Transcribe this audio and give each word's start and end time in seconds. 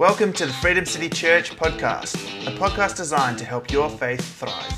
Welcome 0.00 0.32
to 0.32 0.46
the 0.46 0.52
Freedom 0.54 0.86
City 0.86 1.10
Church 1.10 1.54
podcast, 1.56 2.14
a 2.46 2.56
podcast 2.56 2.96
designed 2.96 3.36
to 3.36 3.44
help 3.44 3.70
your 3.70 3.90
faith 3.90 4.22
thrive. 4.38 4.72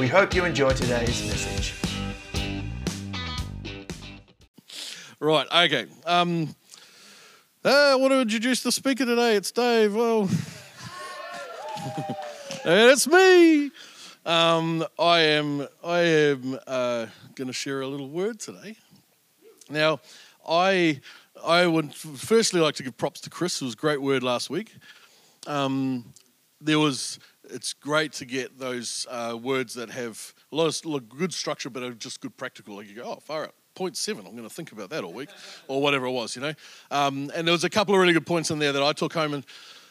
We 0.00 0.08
hope 0.08 0.34
you 0.34 0.44
enjoy 0.44 0.70
today's 0.70 1.24
message. 1.28 1.74
Right, 5.20 5.46
okay. 5.46 5.86
Um, 6.04 6.56
uh, 7.64 7.68
I 7.68 7.94
want 7.94 8.12
to 8.14 8.20
introduce 8.20 8.64
the 8.64 8.72
speaker 8.72 9.06
today. 9.06 9.36
It's 9.36 9.52
Dave. 9.52 9.94
Well, 9.94 10.22
and 12.64 12.90
it's 12.90 13.06
me. 13.06 13.70
Um, 14.26 14.84
I 14.98 15.20
am. 15.20 15.68
I 15.84 16.00
am 16.00 16.58
uh, 16.66 17.06
going 17.36 17.46
to 17.46 17.52
share 17.52 17.82
a 17.82 17.86
little 17.86 18.08
word 18.08 18.40
today. 18.40 18.74
Now, 19.70 20.00
I 20.48 21.00
I 21.44 21.66
would 21.66 21.94
firstly 21.94 22.60
like 22.60 22.74
to 22.76 22.82
give 22.82 22.96
props 22.96 23.20
to 23.22 23.30
Chris. 23.30 23.60
It 23.60 23.64
was 23.64 23.74
a 23.74 23.76
great 23.76 24.00
word 24.00 24.22
last 24.22 24.50
week. 24.50 24.74
Um, 25.46 26.12
there 26.60 26.78
was. 26.78 27.18
It's 27.50 27.72
great 27.72 28.12
to 28.14 28.26
get 28.26 28.58
those 28.58 29.06
uh, 29.08 29.38
words 29.40 29.72
that 29.74 29.88
have 29.88 30.34
a 30.52 30.56
lot 30.56 30.84
of 30.84 31.08
good 31.08 31.32
structure, 31.32 31.70
but 31.70 31.82
are 31.82 31.94
just 31.94 32.20
good 32.20 32.36
practical. 32.36 32.76
Like 32.76 32.88
you 32.88 32.96
go, 32.96 33.04
oh, 33.04 33.20
far 33.24 33.44
out. 33.44 33.54
Point 33.74 33.96
seven. 33.96 34.26
I'm 34.26 34.32
going 34.32 34.46
to 34.46 34.54
think 34.54 34.72
about 34.72 34.90
that 34.90 35.02
all 35.02 35.12
week, 35.12 35.30
or 35.68 35.80
whatever 35.80 36.06
it 36.06 36.10
was, 36.10 36.36
you 36.36 36.42
know. 36.42 36.52
Um, 36.90 37.30
and 37.34 37.46
there 37.46 37.52
was 37.52 37.64
a 37.64 37.70
couple 37.70 37.94
of 37.94 38.00
really 38.00 38.12
good 38.12 38.26
points 38.26 38.50
in 38.50 38.58
there 38.58 38.72
that 38.72 38.82
I 38.82 38.92
took 38.92 39.14
home, 39.14 39.34
and 39.34 39.46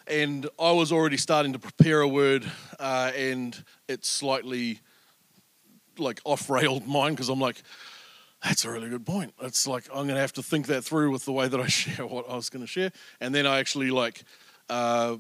and 0.08 0.48
I 0.60 0.72
was 0.72 0.92
already 0.92 1.18
starting 1.18 1.54
to 1.54 1.60
prepare 1.60 2.02
a 2.02 2.08
word, 2.08 2.50
uh, 2.80 3.12
and 3.16 3.62
it's 3.88 4.08
slightly 4.08 4.80
like 5.98 6.22
off-railed 6.26 6.88
mine 6.88 7.14
because 7.14 7.30
I'm 7.30 7.40
like, 7.40 7.62
that's 8.44 8.66
a 8.66 8.72
really 8.72 8.90
good 8.90 9.06
point. 9.06 9.34
It's 9.42 9.68
like 9.68 9.86
I'm 9.90 10.04
going 10.04 10.16
to 10.16 10.22
have 10.22 10.34
to 10.34 10.44
think 10.44 10.68
that 10.68 10.84
through 10.84 11.12
with 11.12 11.26
the 11.26 11.32
way 11.32 11.48
that 11.48 11.60
I 11.60 11.68
share 11.68 12.06
what 12.06 12.30
I 12.30 12.36
was 12.36 12.50
going 12.50 12.64
to 12.64 12.68
share, 12.68 12.92
and 13.20 13.34
then 13.34 13.46
I 13.46 13.60
actually 13.60 13.92
like 13.92 14.24
uh, 14.70 15.18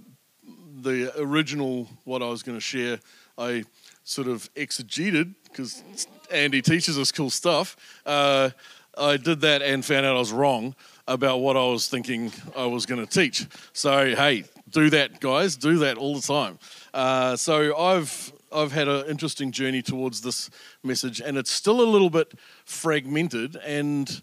the 0.81 1.11
original 1.21 1.87
what 2.03 2.21
I 2.21 2.27
was 2.27 2.43
going 2.43 2.57
to 2.57 2.61
share. 2.61 2.99
I 3.37 3.65
sort 4.03 4.27
of 4.27 4.51
exegeted 4.55 5.35
because 5.43 5.83
Andy 6.31 6.61
teaches 6.61 6.97
us 6.97 7.11
cool 7.11 7.29
stuff. 7.29 7.75
Uh, 8.05 8.49
I 8.97 9.17
did 9.17 9.41
that 9.41 9.61
and 9.61 9.85
found 9.85 10.05
out 10.05 10.15
I 10.15 10.19
was 10.19 10.31
wrong 10.31 10.75
about 11.07 11.37
what 11.37 11.55
I 11.55 11.65
was 11.65 11.87
thinking 11.87 12.31
I 12.55 12.65
was 12.65 12.85
going 12.85 13.05
to 13.05 13.11
teach. 13.11 13.45
So 13.73 14.15
hey, 14.15 14.45
do 14.69 14.89
that, 14.89 15.19
guys. 15.19 15.55
Do 15.55 15.79
that 15.79 15.97
all 15.97 16.15
the 16.15 16.21
time. 16.21 16.59
Uh, 16.93 17.35
so 17.35 17.77
I've 17.77 18.31
I've 18.51 18.71
had 18.71 18.87
an 18.87 19.05
interesting 19.07 19.51
journey 19.51 19.81
towards 19.81 20.21
this 20.21 20.49
message, 20.83 21.21
and 21.21 21.37
it's 21.37 21.51
still 21.51 21.81
a 21.81 21.89
little 21.89 22.09
bit 22.09 22.33
fragmented, 22.65 23.55
and 23.57 24.21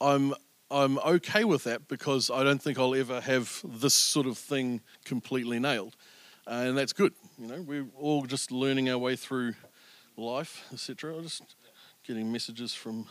I'm 0.00 0.34
I'm 0.70 0.98
okay 0.98 1.44
with 1.44 1.64
that 1.64 1.88
because 1.88 2.30
I 2.30 2.42
don't 2.42 2.60
think 2.60 2.78
I'll 2.78 2.94
ever 2.94 3.20
have 3.20 3.60
this 3.64 3.94
sort 3.94 4.26
of 4.26 4.38
thing 4.38 4.80
completely 5.04 5.58
nailed, 5.58 5.96
uh, 6.46 6.64
and 6.66 6.76
that's 6.76 6.92
good. 6.92 7.12
You 7.38 7.46
know, 7.46 7.60
we're 7.60 7.86
all 7.98 8.22
just 8.22 8.50
learning 8.50 8.90
our 8.90 8.98
way 8.98 9.16
through 9.16 9.54
life, 10.16 10.64
etc. 10.72 11.20
Just 11.22 11.56
getting 12.06 12.30
messages 12.30 12.74
from 12.74 13.06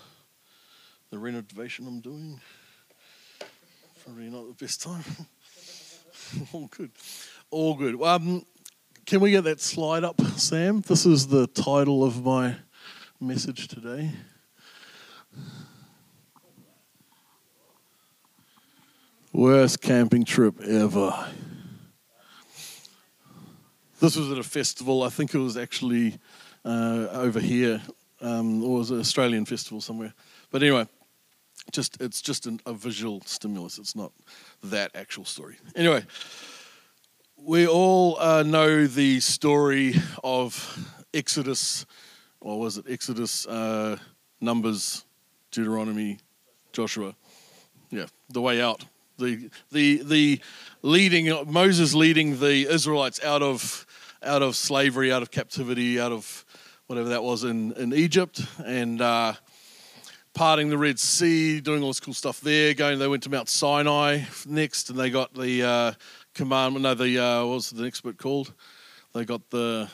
the 1.10 1.18
renovation 1.18 1.88
I'm 1.88 2.00
doing. 2.00 2.40
Probably 4.04 4.30
not 4.30 4.48
the 4.48 4.66
best 4.66 4.82
time. 4.82 5.04
all 6.54 6.68
good, 6.68 6.92
all 7.50 7.76
good. 7.76 8.02
Um, 8.02 8.46
can 9.06 9.20
we 9.20 9.32
get 9.32 9.44
that 9.44 9.60
slide 9.60 10.04
up, 10.04 10.22
Sam? 10.38 10.82
This 10.82 11.06
is 11.06 11.28
the 11.28 11.48
title 11.48 12.04
of 12.04 12.24
my 12.24 12.56
message 13.20 13.68
today. 13.68 14.12
Worst 19.34 19.82
camping 19.82 20.24
trip 20.26 20.62
ever. 20.62 21.28
This 24.00 24.16
was 24.16 24.32
at 24.32 24.38
a 24.38 24.44
festival. 24.44 25.04
I 25.04 25.10
think 25.10 25.34
it 25.34 25.40
was 25.40 25.58
actually 25.58 26.20
uh, 26.64 27.08
over 27.12 27.40
here, 27.40 27.82
um, 28.22 28.64
or 28.64 28.78
was 28.78 28.92
an 28.92 29.00
Australian 29.00 29.46
festival 29.46 29.82
somewhere. 29.82 30.14
But 30.52 30.62
anyway, 30.62 30.88
just 31.72 32.00
it's 32.02 32.22
just 32.22 32.46
an, 32.46 32.60
a 32.66 32.74
visual 32.74 33.22
stimulus. 33.26 33.80
It's 33.80 33.96
not 33.96 34.12
that 34.64 34.92
actual 34.96 35.26
story. 35.26 35.58
Anyway, 35.76 36.06
we 37.46 37.68
all 37.68 38.18
uh, 38.20 38.44
know 38.44 38.88
the 38.88 39.20
story 39.20 39.96
of 40.24 40.96
Exodus, 41.14 41.86
or 42.40 42.60
was 42.60 42.78
it 42.78 42.86
Exodus, 42.88 43.46
uh, 43.48 43.98
Numbers, 44.40 45.06
Deuteronomy, 45.52 46.20
Joshua? 46.72 47.16
Yeah, 47.90 48.06
the 48.30 48.42
way 48.42 48.62
out. 48.62 48.86
The 49.18 49.50
the 49.72 50.02
the 50.04 50.40
leading 50.82 51.52
Moses 51.52 51.94
leading 51.94 52.40
the 52.40 52.68
Israelites 52.68 53.24
out 53.24 53.44
of 53.44 53.86
out 54.24 54.42
of 54.42 54.56
slavery, 54.56 55.12
out 55.12 55.22
of 55.22 55.30
captivity, 55.30 56.00
out 56.00 56.12
of 56.12 56.46
whatever 56.88 57.10
that 57.10 57.24
was 57.24 57.44
in 57.44 57.74
in 57.74 57.94
Egypt, 57.94 58.42
and. 58.66 59.02
Uh, 59.02 59.34
parting 60.34 60.68
the 60.70 60.78
Red 60.80 60.98
Sea, 60.98 61.60
doing 61.60 61.84
all 61.84 61.90
this 61.90 62.00
cool 62.00 62.16
stuff 62.16 62.42
there. 62.42 62.74
Going, 62.74 62.98
they 62.98 63.08
went 63.08 63.22
to 63.22 63.30
Mount 63.30 63.48
Sinai 63.48 64.22
next, 64.48 64.90
and 64.90 64.98
they 64.98 65.12
got 65.12 65.32
the 65.36 65.62
uh, 65.62 65.94
commandment. 66.34 66.84
No, 66.84 66.94
the 66.94 67.20
uh, 67.20 67.46
what 67.46 67.56
was 67.56 67.70
the 67.70 67.84
next 67.84 68.02
bit 68.02 68.18
called? 68.18 68.54
They 69.14 69.26
got 69.26 69.50
the. 69.50 69.90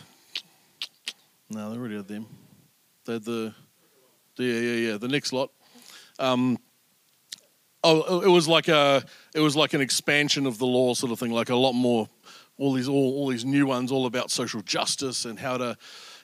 No, 1.49 1.71
they 1.71 1.77
already 1.77 1.97
had 1.97 2.07
them. 2.07 2.25
They 3.05 3.13
had 3.13 3.23
the. 3.23 3.53
Yeah, 4.37 4.53
yeah, 4.53 4.91
yeah. 4.91 4.97
The 4.97 5.07
next 5.07 5.33
lot. 5.33 5.51
Um, 6.19 6.57
oh, 7.83 8.21
it 8.21 8.29
was 8.29 8.47
like 8.47 8.67
a. 8.67 9.03
It 9.35 9.41
was 9.41 9.55
like 9.55 9.73
an 9.73 9.81
expansion 9.81 10.45
of 10.45 10.57
the 10.57 10.65
law, 10.65 10.93
sort 10.93 11.11
of 11.11 11.19
thing. 11.19 11.31
Like 11.31 11.49
a 11.49 11.55
lot 11.55 11.73
more. 11.73 12.07
All 12.57 12.73
these, 12.73 12.89
all, 12.89 13.13
all 13.15 13.27
these 13.27 13.45
new 13.45 13.65
ones, 13.65 13.89
all 13.89 14.05
about 14.05 14.31
social 14.31 14.61
justice 14.61 15.23
and 15.23 15.39
how 15.39 15.57
to 15.57 15.77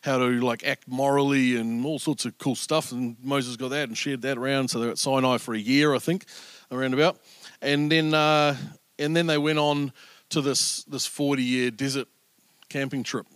how 0.03 0.19
to 0.19 0.25
like 0.41 0.63
act 0.65 0.87
morally 0.87 1.55
and 1.55 1.85
all 1.85 1.97
sorts 1.97 2.25
of 2.25 2.37
cool 2.37 2.55
stuff. 2.55 2.91
And 2.91 3.15
Moses 3.23 3.55
got 3.55 3.69
that 3.69 3.87
and 3.87 3.97
shared 3.97 4.21
that 4.21 4.37
around. 4.37 4.69
So 4.69 4.79
they're 4.79 4.91
at 4.91 4.97
Sinai 4.97 5.37
for 5.37 5.53
a 5.53 5.59
year, 5.59 5.95
I 5.95 5.99
think, 5.99 6.25
around 6.71 6.93
about. 6.93 7.17
And 7.61 7.91
then 7.91 8.13
uh, 8.13 8.55
and 8.99 9.15
then 9.15 9.27
they 9.27 9.37
went 9.37 9.59
on 9.59 9.91
to 10.29 10.41
this 10.41 10.83
this 10.83 11.05
forty 11.05 11.43
year 11.43 11.71
desert 11.71 12.07
camping 12.69 13.03
trip. 13.03 13.27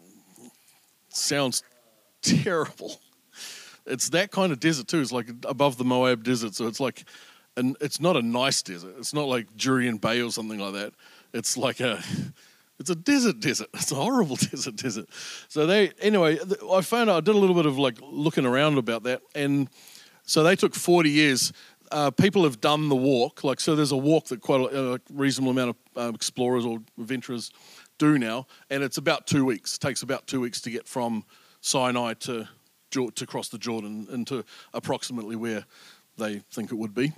Sounds 1.09 1.63
terrible. 2.21 2.99
It's 3.85 4.09
that 4.09 4.31
kind 4.31 4.51
of 4.51 4.59
desert 4.59 4.87
too. 4.87 5.01
It's 5.01 5.11
like 5.11 5.29
above 5.45 5.77
the 5.77 5.83
Moab 5.83 6.23
desert, 6.23 6.53
so 6.53 6.67
it's 6.67 6.79
like, 6.79 7.05
and 7.57 7.75
it's 7.81 7.99
not 7.99 8.15
a 8.15 8.21
nice 8.21 8.61
desert. 8.61 8.95
It's 8.99 9.13
not 9.13 9.27
like 9.27 9.55
Jurien 9.57 9.99
Bay 9.99 10.21
or 10.21 10.31
something 10.31 10.59
like 10.59 10.73
that. 10.73 10.93
It's 11.33 11.57
like 11.57 11.79
a 11.79 12.03
it's 12.79 12.89
a 12.89 12.95
desert 12.95 13.39
desert. 13.39 13.69
It's 13.73 13.91
a 13.91 13.95
horrible 13.95 14.35
desert 14.51 14.75
desert. 14.75 15.07
So 15.47 15.65
they 15.65 15.91
anyway, 16.01 16.39
I 16.71 16.81
found 16.81 17.09
out 17.09 17.17
I 17.17 17.21
did 17.21 17.35
a 17.35 17.37
little 17.37 17.55
bit 17.55 17.65
of 17.65 17.77
like 17.77 17.97
looking 18.01 18.45
around 18.45 18.77
about 18.77 19.03
that, 19.03 19.21
and 19.33 19.69
so 20.23 20.43
they 20.43 20.55
took 20.55 20.75
forty 20.75 21.09
years. 21.09 21.51
Uh, 21.91 22.11
people 22.11 22.43
have 22.43 22.61
done 22.61 22.89
the 22.89 22.95
walk, 22.95 23.43
like 23.43 23.59
so. 23.59 23.75
There's 23.75 23.91
a 23.91 23.97
walk 23.97 24.25
that 24.25 24.41
quite 24.41 24.61
a, 24.61 24.93
a 24.93 24.99
reasonable 25.11 25.51
amount 25.51 25.69
of 25.69 25.75
uh, 25.97 26.13
explorers 26.13 26.65
or 26.65 26.79
adventurers 26.99 27.51
do 27.97 28.17
now, 28.17 28.47
and 28.69 28.83
it's 28.83 28.97
about 28.97 29.27
two 29.27 29.43
weeks. 29.45 29.75
It 29.75 29.79
takes 29.79 30.03
about 30.03 30.27
two 30.27 30.39
weeks 30.39 30.61
to 30.61 30.69
get 30.69 30.87
from 30.87 31.23
Sinai 31.61 32.13
to 32.21 32.47
to 32.91 33.25
cross 33.27 33.49
the 33.49 33.57
Jordan 33.59 34.07
into 34.11 34.43
approximately 34.73 35.35
where 35.35 35.63
they 36.17 36.39
think 36.51 36.71
it 36.71 36.75
would 36.75 36.95
be. 36.95 37.13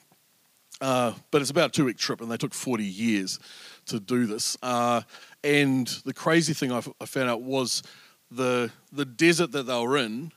Uh, 0.81 1.13
but 1.29 1.41
it's 1.41 1.51
about 1.51 1.69
a 1.69 1.71
two 1.71 1.85
week 1.85 1.97
trip, 1.97 2.21
and 2.21 2.31
they 2.31 2.37
took 2.37 2.53
40 2.53 2.83
years 2.83 3.39
to 3.85 3.99
do 3.99 4.25
this. 4.25 4.57
Uh, 4.63 5.01
and 5.43 5.87
the 6.05 6.13
crazy 6.13 6.53
thing 6.53 6.71
I, 6.71 6.81
I 6.99 7.05
found 7.05 7.29
out 7.29 7.41
was 7.41 7.83
the, 8.31 8.71
the 8.91 9.05
desert 9.05 9.51
that 9.51 9.63
they 9.63 9.79
were 9.79 9.97
in, 9.97 10.31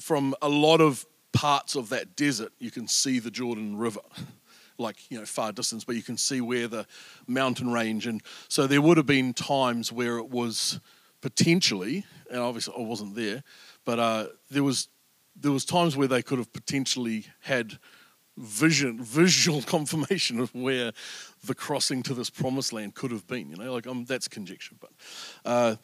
from 0.00 0.34
a 0.42 0.48
lot 0.48 0.80
of 0.80 1.06
parts 1.32 1.74
of 1.74 1.88
that 1.90 2.16
desert, 2.16 2.52
you 2.58 2.70
can 2.70 2.88
see 2.88 3.18
the 3.18 3.30
Jordan 3.30 3.76
River. 3.76 4.00
like 4.78 5.10
you 5.10 5.18
know 5.18 5.26
far 5.26 5.52
distance 5.52 5.84
but 5.84 5.94
you 5.94 6.02
can 6.02 6.16
see 6.16 6.40
where 6.40 6.66
the 6.66 6.86
mountain 7.26 7.70
range 7.70 8.06
and 8.06 8.22
so 8.48 8.66
there 8.66 8.80
would 8.80 8.96
have 8.96 9.04
been 9.04 9.34
times 9.34 9.92
where 9.92 10.16
it 10.16 10.30
was 10.30 10.80
potentially 11.20 12.02
and 12.30 12.40
obviously 12.40 12.72
i 12.78 12.80
wasn't 12.80 13.14
there 13.14 13.42
but 13.84 13.98
uh, 13.98 14.26
there 14.50 14.64
was 14.64 14.88
there 15.36 15.52
was 15.52 15.64
times 15.64 15.96
where 15.96 16.08
they 16.08 16.22
could 16.22 16.38
have 16.38 16.52
potentially 16.52 17.26
had 17.40 17.78
vision, 18.36 18.98
visual 19.02 19.62
confirmation 19.62 20.40
of 20.40 20.54
where 20.54 20.92
the 21.44 21.54
crossing 21.54 22.02
to 22.04 22.14
this 22.14 22.30
promised 22.30 22.72
land 22.72 22.94
could 22.94 23.10
have 23.10 23.26
been. 23.26 23.50
You 23.50 23.56
know, 23.56 23.72
like 23.72 23.86
um, 23.86 24.04
that's 24.04 24.28
conjecture, 24.28 24.74
but 24.80 24.90
uh, 25.44 25.76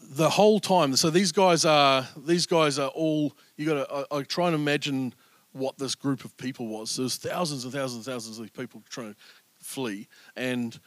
the 0.00 0.30
whole 0.30 0.60
time. 0.60 0.96
So 0.96 1.10
these 1.10 1.32
guys 1.32 1.64
are 1.64 2.06
these 2.16 2.46
guys 2.46 2.78
are 2.78 2.88
all. 2.88 3.36
You 3.56 3.66
got 3.66 3.86
to. 3.86 4.06
I, 4.12 4.18
I 4.18 4.22
try 4.22 4.46
and 4.46 4.54
imagine 4.54 5.14
what 5.52 5.78
this 5.78 5.94
group 5.94 6.24
of 6.24 6.36
people 6.36 6.66
was. 6.66 6.90
So 6.90 7.02
there's 7.02 7.16
thousands 7.16 7.64
and 7.64 7.72
thousands 7.72 8.06
and 8.06 8.14
thousands 8.14 8.38
of 8.38 8.52
people 8.52 8.82
trying 8.88 9.14
to 9.14 9.16
flee, 9.60 10.08
and 10.36 10.78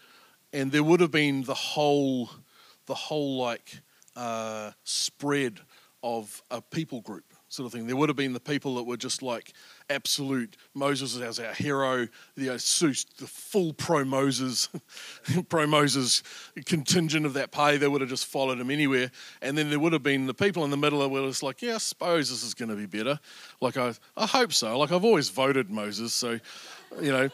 and 0.54 0.72
there 0.72 0.84
would 0.84 1.00
have 1.00 1.12
been 1.12 1.44
the 1.44 1.54
whole 1.54 2.30
the 2.86 2.96
whole 2.96 3.38
like 3.38 3.82
uh, 4.16 4.72
spread 4.84 5.60
of 6.04 6.42
a 6.52 6.62
people 6.62 7.02
group 7.02 7.26
sort 7.50 7.66
of 7.66 7.72
thing. 7.72 7.88
There 7.88 7.96
would 7.96 8.10
have 8.10 8.16
been 8.16 8.34
the 8.34 8.40
people 8.40 8.76
that 8.76 8.84
were 8.84 8.98
just 8.98 9.22
like 9.22 9.54
absolute 9.90 10.58
Moses 10.74 11.20
as 11.20 11.40
our 11.40 11.54
hero, 11.54 12.08
you 12.36 12.48
know, 12.48 12.58
the 12.58 13.28
full 13.28 13.74
pro 13.74 14.04
Moses, 14.04 14.70
pro 15.50 15.68
Moses 15.68 16.24
contingent 16.66 17.26
of 17.26 17.34
that 17.34 17.52
party. 17.52 17.78
They 17.78 17.88
would 17.88 18.02
have 18.02 18.10
just 18.10 18.26
followed 18.26 18.60
him 18.60 18.72
anywhere. 18.72 19.12
And 19.42 19.58
then 19.58 19.70
there 19.70 19.80
would 19.80 19.94
have 19.94 20.04
been 20.04 20.28
the 20.28 20.34
people 20.34 20.64
in 20.66 20.72
the 20.72 20.78
middle 20.78 21.00
that 21.00 21.10
were 21.10 21.28
just 21.28 21.44
like, 21.44 21.62
yeah, 21.62 21.76
I 21.76 21.80
suppose 21.80 22.30
this 22.30 22.44
is 22.44 22.54
going 22.54 22.70
to 22.70 22.76
be 22.76 22.86
better. 22.86 23.20
Like 23.62 23.78
I, 23.78 23.94
I 24.16 24.26
hope 24.26 24.54
so. 24.54 24.78
Like 24.78 24.92
I've 24.92 25.06
always 25.06 25.30
voted 25.30 25.70
Moses, 25.70 26.14
so 26.14 26.40
you 27.02 27.12
know. 27.12 27.30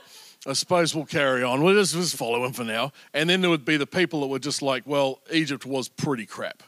I 0.45 0.51
suppose 0.51 0.93
we'll 0.93 1.05
carry 1.05 1.41
on. 1.41 1.63
We'll 1.63 1.75
just, 1.75 1.93
just 1.93 2.17
follow 2.17 2.43
him 2.43 2.51
for 2.51 2.65
now. 2.65 2.91
And 3.13 3.29
then 3.29 3.39
there 3.39 3.49
would 3.49 3.63
be 3.63 3.77
the 3.77 3.87
people 3.87 4.19
that 4.19 4.27
were 4.27 4.39
just 4.39 4.61
like, 4.61 4.83
well, 4.85 5.21
Egypt 5.31 5.65
was 5.65 5.87
pretty 5.87 6.25
crap. 6.25 6.63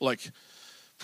Like, 0.00 0.32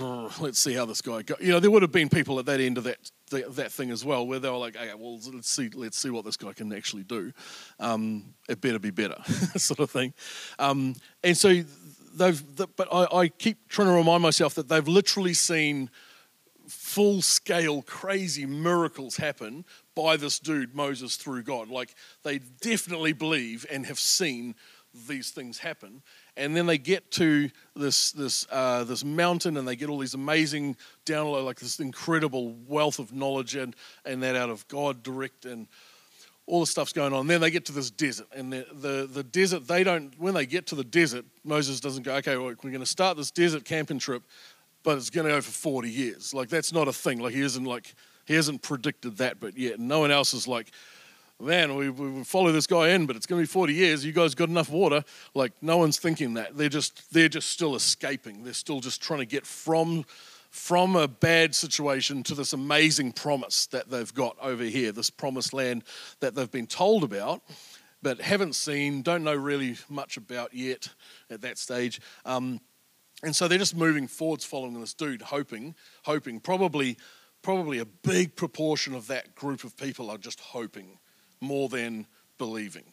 let's 0.01 0.59
see 0.59 0.75
how 0.75 0.85
this 0.85 1.01
guy 1.01 1.23
goes. 1.23 1.39
You 1.41 1.53
know, 1.53 1.61
there 1.61 1.71
would 1.71 1.83
have 1.83 1.93
been 1.93 2.09
people 2.09 2.41
at 2.41 2.47
that 2.47 2.61
end 2.61 2.77
of 2.77 2.83
that 2.85 2.99
that 3.31 3.73
thing 3.73 3.91
as 3.91 4.05
well, 4.05 4.27
where 4.27 4.39
they 4.39 4.51
were 4.51 4.57
like, 4.57 4.77
okay, 4.77 4.93
well, 4.95 5.19
let's 5.33 5.51
see, 5.51 5.69
let's 5.75 5.99
see 5.99 6.11
what 6.11 6.25
this 6.25 6.37
guy 6.37 6.53
can 6.53 6.73
actually 6.73 7.05
do. 7.05 7.33
Um, 7.79 8.35
it 8.49 8.61
better 8.61 8.79
be 8.79 8.91
better, 8.91 9.17
sort 9.57 9.81
of 9.81 9.91
thing. 9.91 10.15
Um, 10.59 10.95
and 11.23 11.37
so 11.37 11.63
they've, 12.15 12.57
the, 12.57 12.67
but 12.77 12.89
I, 12.93 13.17
I 13.17 13.29
keep 13.29 13.69
trying 13.69 13.89
to 13.89 13.95
remind 13.95 14.23
myself 14.23 14.55
that 14.55 14.69
they've 14.69 14.89
literally 14.89 15.35
seen 15.35 15.91
full 16.69 17.23
scale 17.23 17.83
crazy 17.83 18.45
miracles 18.45 19.17
happen 19.17 19.65
by 19.95 20.17
this 20.17 20.39
dude 20.39 20.75
Moses 20.75 21.17
through 21.17 21.43
God. 21.43 21.69
Like 21.69 21.95
they 22.23 22.41
definitely 22.61 23.13
believe 23.13 23.65
and 23.71 23.87
have 23.87 23.99
seen 23.99 24.55
these 25.07 25.31
things 25.31 25.59
happen 25.59 26.03
and 26.39 26.57
then 26.57 26.67
they 26.67 26.79
get 26.79 27.11
to 27.13 27.51
this 27.77 28.13
this 28.13 28.47
uh, 28.51 28.85
this 28.85 29.05
mountain 29.05 29.57
and 29.57 29.69
they 29.69 29.77
get 29.77 29.89
all 29.89 29.99
these 29.99 30.15
amazing 30.15 30.77
download 31.05 31.45
like 31.45 31.59
this 31.59 31.81
incredible 31.81 32.55
wealth 32.67 32.99
of 32.99 33.13
knowledge 33.13 33.57
and 33.57 33.77
and 34.05 34.23
that 34.23 34.37
out 34.37 34.49
of 34.49 34.67
God 34.69 35.03
direct 35.03 35.45
and 35.45 35.67
all 36.49 36.61
the 36.61 36.67
stuff's 36.67 36.93
going 36.93 37.13
on. 37.13 37.27
Then 37.27 37.41
they 37.41 37.51
get 37.51 37.67
to 37.67 37.73
this 37.73 37.91
desert, 37.91 38.27
and 38.35 38.53
the, 38.53 38.67
the, 38.73 39.07
the 39.07 39.23
desert, 39.23 39.69
they 39.69 39.85
don't, 39.85 40.19
when 40.19 40.33
they 40.33 40.47
get 40.47 40.67
to 40.69 40.75
the 40.75 40.83
desert, 40.83 41.27
Moses 41.45 41.79
doesn't 41.79 42.05
go, 42.05 42.15
okay, 42.17 42.39
well, 42.39 42.47
we're 42.47 42.71
going 42.71 42.81
to 42.81 42.87
start 42.87 43.19
this 43.19 43.31
desert 43.31 43.67
camping 43.67 43.99
trip, 43.99 44.23
but 44.83 44.97
it's 44.97 45.11
going 45.11 45.27
to 45.27 45.33
go 45.35 45.41
for 45.43 45.51
40 45.51 45.91
years. 45.91 46.33
Like, 46.33 46.49
that's 46.49 46.73
not 46.73 46.89
a 46.89 46.93
thing. 46.93 47.21
Like, 47.21 47.35
he 47.35 47.43
isn't 47.43 47.65
like, 47.65 47.95
he 48.25 48.35
hasn't 48.35 48.63
predicted 48.63 49.19
that, 49.19 49.41
but 49.41 49.59
yet 49.59 49.79
no 49.79 50.01
one 50.01 50.11
else 50.11 50.33
is 50.33 50.49
like, 50.49 50.73
man, 51.41 51.77
we, 51.77 51.89
we 51.91 52.25
follow 52.25 52.51
this 52.51 52.67
guy 52.67 52.91
in, 52.91 53.07
but 53.07 53.15
it's 53.15 53.27
going 53.27 53.41
to 53.41 53.43
be 53.43 53.51
40 53.51 53.73
years. 53.73 54.05
You 54.05 54.13
guys 54.13 54.35
got 54.35 54.49
enough 54.49 54.71
water. 54.71 55.05
Like, 55.35 55.53
no 55.63 55.77
one's 55.77 55.99
thinking 55.99 56.35
that. 56.35 56.57
They're 56.57 56.69
just, 56.69 57.13
they're 57.13 57.29
just 57.29 57.51
still 57.51 57.77
escaping. 57.77 58.43
They're 58.43 58.53
still 58.53 58.81
just 58.81 59.01
trying 59.01 59.21
to 59.21 59.27
get 59.27 59.47
from, 59.47 60.05
from 60.51 60.97
a 60.97 61.07
bad 61.07 61.55
situation 61.55 62.23
to 62.25 62.35
this 62.35 62.53
amazing 62.53 63.13
promise 63.13 63.67
that 63.67 63.89
they've 63.89 64.13
got 64.13 64.37
over 64.41 64.65
here, 64.65 64.91
this 64.91 65.11
promised 65.11 65.53
land 65.53 65.85
that 66.21 66.35
they've 66.35 66.51
been 66.51 66.67
told 66.67 67.05
about, 67.05 67.43
but 68.03 68.21
haven't 68.21 68.55
seen, 68.55 69.03
don't 69.03 69.23
know 69.23 69.35
really 69.35 69.77
much 69.89 70.17
about 70.17 70.53
yet 70.53 70.89
at 71.31 71.41
that 71.43 71.57
stage. 71.57 72.01
Um, 72.25 72.61
and 73.23 73.35
so 73.35 73.47
they're 73.47 73.59
just 73.59 73.77
moving 73.77 74.09
forwards 74.09 74.45
following 74.45 74.79
this 74.81 74.95
dude, 74.95 75.23
hoping, 75.23 75.77
hoping, 76.05 76.41
probably, 76.41 76.97
probably 77.43 77.79
a 77.79 77.85
big 77.85 78.35
proportion 78.35 78.95
of 78.95 79.07
that 79.09 79.37
group 79.37 79.63
of 79.63 79.77
people 79.77 80.11
are 80.11 80.19
just 80.19 80.41
hoping 80.41 80.99
more 81.41 81.69
than 81.69 82.07
believing. 82.39 82.85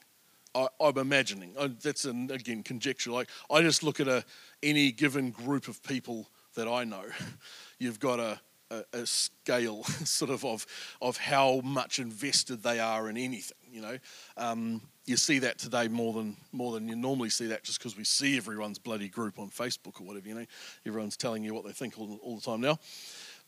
I, 0.56 0.68
am 0.80 0.97
imagining. 0.97 1.53
I, 1.59 1.68
that's 1.68 2.06
an, 2.06 2.31
again 2.31 2.63
conjecture. 2.63 3.12
Like 3.12 3.30
I 3.51 3.62
just 3.62 3.83
look 3.83 4.00
at 4.00 4.07
a 4.07 4.24
any 4.63 4.92
given 4.92 5.31
group 5.31 5.68
of 5.68 5.83
people 5.83 6.30
that 6.56 6.68
I 6.68 6.86
know. 6.86 7.03
You've 7.80 8.00
got 8.00 8.19
a, 8.19 8.39
a, 8.71 8.83
a 8.94 9.06
scale 9.06 9.83
sort 10.06 10.31
of 10.31 10.45
of 10.45 10.65
of 11.01 11.18
how 11.18 11.62
much 11.63 12.00
invested 12.00 12.63
they 12.63 12.80
are 12.80 13.09
in 13.09 13.18
anything. 13.18 13.57
You 13.69 13.81
know, 13.81 13.97
um, 14.38 14.81
you 15.06 15.18
see 15.18 15.39
that 15.39 15.59
today 15.59 15.89
more 15.89 16.13
than 16.13 16.38
more 16.53 16.71
than 16.71 16.88
you 16.88 16.95
normally 16.95 17.30
see 17.30 17.48
that 17.48 17.63
just 17.63 17.80
because 17.80 17.98
we 17.98 18.06
see 18.06 18.38
everyone's 18.38 18.80
bloody 18.80 19.09
group 19.09 19.38
on 19.38 19.50
Facebook 19.50 20.00
or 20.00 20.07
whatever. 20.07 20.30
You 20.30 20.36
know, 20.36 20.45
everyone's 20.86 21.18
telling 21.18 21.44
you 21.44 21.53
what 21.53 21.65
they 21.65 21.74
think 21.74 22.00
all, 22.00 22.18
all 22.24 22.36
the 22.38 22.41
time 22.41 22.62
now. 22.62 22.80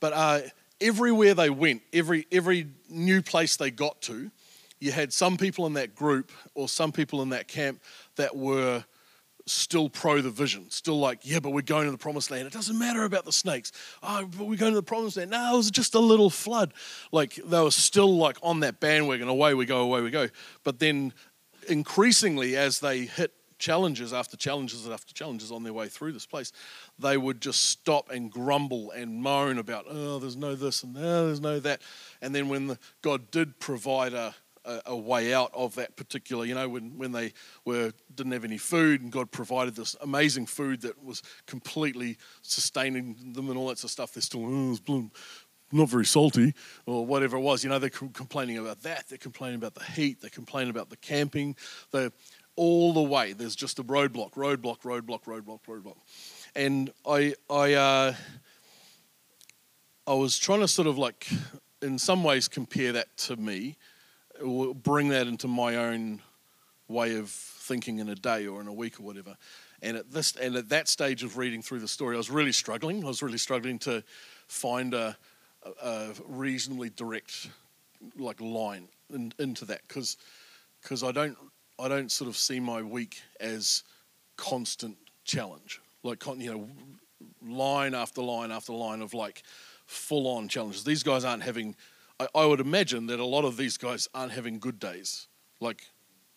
But 0.02 0.14
uh, 0.14 0.40
everywhere 0.82 1.34
they 1.34 1.50
went, 1.50 1.84
every 1.94 2.28
every 2.34 2.68
new 2.90 3.22
place 3.22 3.56
they 3.56 3.72
got 3.72 4.02
to 4.04 4.30
you 4.80 4.92
had 4.92 5.12
some 5.12 5.38
people 5.38 5.66
in 5.66 5.74
that 5.74 5.96
group 5.96 6.32
or 6.54 6.70
some 6.70 6.92
people 6.92 7.22
in 7.22 7.30
that 7.30 7.48
camp 7.48 7.82
that 8.16 8.36
were 8.36 8.84
still 9.46 9.90
pro 9.90 10.22
the 10.22 10.30
vision, 10.30 10.70
still 10.70 11.00
like, 11.00 11.20
yeah, 11.24 11.40
but 11.40 11.52
we're 11.52 11.62
going 11.62 11.86
to 11.86 11.92
the 11.92 11.98
promised 11.98 12.30
land. 12.30 12.46
It 12.46 12.54
doesn't 12.54 12.78
matter 12.78 13.04
about 13.04 13.26
the 13.26 13.32
snakes. 13.32 13.72
Oh, 14.04 14.26
but 14.38 14.46
we're 14.46 14.58
going 14.58 14.74
to 14.74 14.80
the 14.80 14.84
promised 14.84 15.18
land. 15.18 15.32
No, 15.32 15.54
it 15.54 15.58
was 15.58 15.72
just 15.72 15.96
a 15.96 16.00
little 16.00 16.30
flood. 16.30 16.74
Like 17.12 17.36
they 17.36 17.62
were 17.62 17.72
still 17.72 18.18
like 18.18 18.38
on 18.44 18.60
that 18.62 18.80
bandwagon, 18.80 19.28
away 19.28 19.54
we 19.54 19.66
go, 19.66 19.80
away 19.80 20.02
we 20.02 20.12
go. 20.12 20.28
But 20.64 20.80
then 20.80 21.14
increasingly 21.70 22.56
as 22.56 22.80
they 22.80 23.06
hit 23.06 23.34
challenges 23.60 24.14
after 24.14 24.38
challenges 24.38 24.88
after 24.88 25.14
challenges 25.14 25.52
on 25.52 25.64
their 25.64 25.74
way 25.74 25.88
through 25.88 26.12
this 26.12 26.26
place, 26.26 26.52
they 27.00 27.18
would 27.18 27.42
just 27.42 27.66
stop 27.66 28.12
and 28.12 28.32
grumble 28.32 28.92
and 28.92 29.22
moan 29.22 29.58
about, 29.58 29.86
oh, 29.90 30.20
there's 30.20 30.36
no 30.36 30.56
this 30.56 30.84
and 30.84 30.96
oh, 30.98 31.28
there's 31.28 31.42
no 31.42 31.60
that. 31.60 31.82
And 32.22 32.36
then 32.36 32.50
when 32.50 32.68
the, 32.68 32.80
God 33.02 33.32
did 33.32 33.60
provide 33.60 34.14
a 34.14 34.36
a, 34.68 34.81
a, 34.88 34.96
way 34.96 35.34
out 35.34 35.52
of 35.54 35.75
that 35.75 35.96
particular, 35.96 36.46
you 36.46 36.54
know, 36.54 36.68
when, 36.69 36.98
when 36.98 37.12
they 37.12 37.34
were 37.66 37.92
didn't 38.14 38.34
have 38.34 38.44
any 38.44 38.58
food 38.58 39.02
and 39.02 39.12
God 39.12 39.31
provided 39.31 39.75
this 39.75 39.96
amazing 40.02 40.46
food 40.46 40.81
that 40.81 41.04
was 41.04 41.24
completely 41.46 42.18
sustaining 42.42 43.34
them 43.34 43.50
and 43.50 43.58
all 43.58 43.68
that 43.69 43.80
sort 43.80 43.86
of 43.86 43.92
stuff. 43.92 44.14
They're 44.14 44.22
still, 44.22 44.46
oh, 44.46 44.72
it's 44.72 45.12
not 45.72 45.90
very 45.90 46.06
salty 46.06 46.54
or 46.86 47.06
whatever 47.06 47.38
it 47.38 47.42
was. 47.42 47.64
You 47.64 47.69
know, 47.69 47.80
they're 47.80 47.90
complaining 47.90 48.58
about 48.58 48.81
that. 48.84 49.08
They're 49.10 49.18
complaining 49.18 49.58
about 49.58 49.75
the 49.75 49.84
heat. 49.84 50.22
They're 50.22 50.30
complaining 50.30 50.69
about 50.69 50.90
the 50.90 50.98
camping. 50.98 51.56
They're 51.92 52.12
all 52.56 52.94
the 52.94 53.02
way. 53.02 53.34
There's 53.34 53.56
just 53.56 53.80
a 53.80 53.84
roadblock, 53.84 54.34
roadblock, 54.34 54.81
roadblock, 54.81 55.24
roadblock, 55.24 55.62
roadblock. 55.68 55.98
And 56.56 56.92
I, 57.06 57.36
I, 57.50 57.74
uh, 57.74 58.14
I 60.06 60.14
was 60.14 60.38
trying 60.38 60.62
to 60.62 60.68
sort 60.68 60.88
of 60.88 60.98
like, 60.98 61.28
in 61.81 62.00
some 62.00 62.24
ways, 62.24 62.48
compare 62.48 62.94
that 62.94 63.16
to 63.18 63.36
me 63.36 63.78
bring 64.75 65.10
that 65.10 65.28
into 65.28 65.48
my 65.48 65.75
own 65.75 66.22
way 66.88 67.16
of 67.18 67.30
thinking 67.30 68.00
in 68.00 68.10
a 68.10 68.16
day 68.16 68.48
or 68.48 68.62
in 68.62 68.68
a 68.68 68.74
week 68.74 69.00
or 69.00 69.04
whatever. 69.04 69.36
And 69.81 69.98
at 69.98 70.12
this 70.12 70.36
and 70.36 70.56
at 70.56 70.69
that 70.69 70.88
stage 70.88 71.24
of 71.24 71.38
reading 71.38 71.62
through 71.62 71.80
the 71.80 71.88
story, 71.88 72.16
I 72.16 72.18
was 72.18 72.30
really 72.30 72.51
struggling. 72.51 73.04
I 73.04 73.07
was 73.07 73.22
really 73.22 73.38
struggling 73.38 73.78
to 73.80 74.04
find 74.48 74.94
a, 74.94 75.16
a 75.84 76.10
reasonably 76.28 76.89
direct 76.89 77.50
like 78.18 78.39
line 78.42 78.88
in, 79.13 79.34
into 79.39 79.66
that 79.66 79.81
because 79.88 80.18
because 80.81 81.04
I 81.04 81.12
don't 81.12 81.38
I 81.80 81.88
don't 81.88 82.12
sort 82.12 82.30
of 82.30 82.38
see 82.38 82.60
my 82.60 82.81
week 82.81 83.22
as 83.40 83.83
constant 84.35 84.97
challenge 85.26 85.81
like 86.04 86.26
you 86.38 86.52
know 86.52 86.69
line 87.45 87.94
after 87.94 88.21
line 88.21 88.52
after 88.52 88.73
line 88.73 89.02
of 89.02 89.14
like 89.14 89.44
full 89.85 90.28
on 90.28 90.47
challenges. 90.47 90.83
These 90.83 91.04
guys 91.04 91.23
aren't 91.23 91.44
having 91.44 91.76
I, 92.19 92.28
I 92.33 92.45
would 92.45 92.59
imagine 92.59 93.07
that 93.07 93.19
a 93.19 93.26
lot 93.26 93.45
of 93.45 93.57
these 93.57 93.78
guys 93.78 94.07
aren't 94.14 94.31
having 94.31 94.59
good 94.59 94.80
days, 94.80 95.28
like 95.59 95.81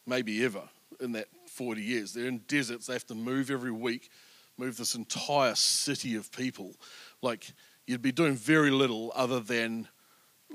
maybe 0.07 0.45
ever 0.45 0.63
in 1.01 1.13
that 1.13 1.29
40 1.47 1.83
years. 1.83 2.13
They're 2.13 2.27
in 2.27 2.39
deserts, 2.49 2.87
they 2.87 2.93
have 2.93 3.07
to 3.07 3.15
move 3.15 3.51
every 3.51 3.71
week, 3.71 4.11
move 4.59 4.77
this 4.77 4.95
entire 4.95 5.55
city 5.55 6.17
of 6.17 6.31
people. 6.33 6.75
Like, 7.23 7.53
you'd 7.87 8.03
be 8.03 8.13
doing 8.13 8.35
very 8.35 8.71
little 8.71 9.13
other 9.15 9.41
than 9.41 9.89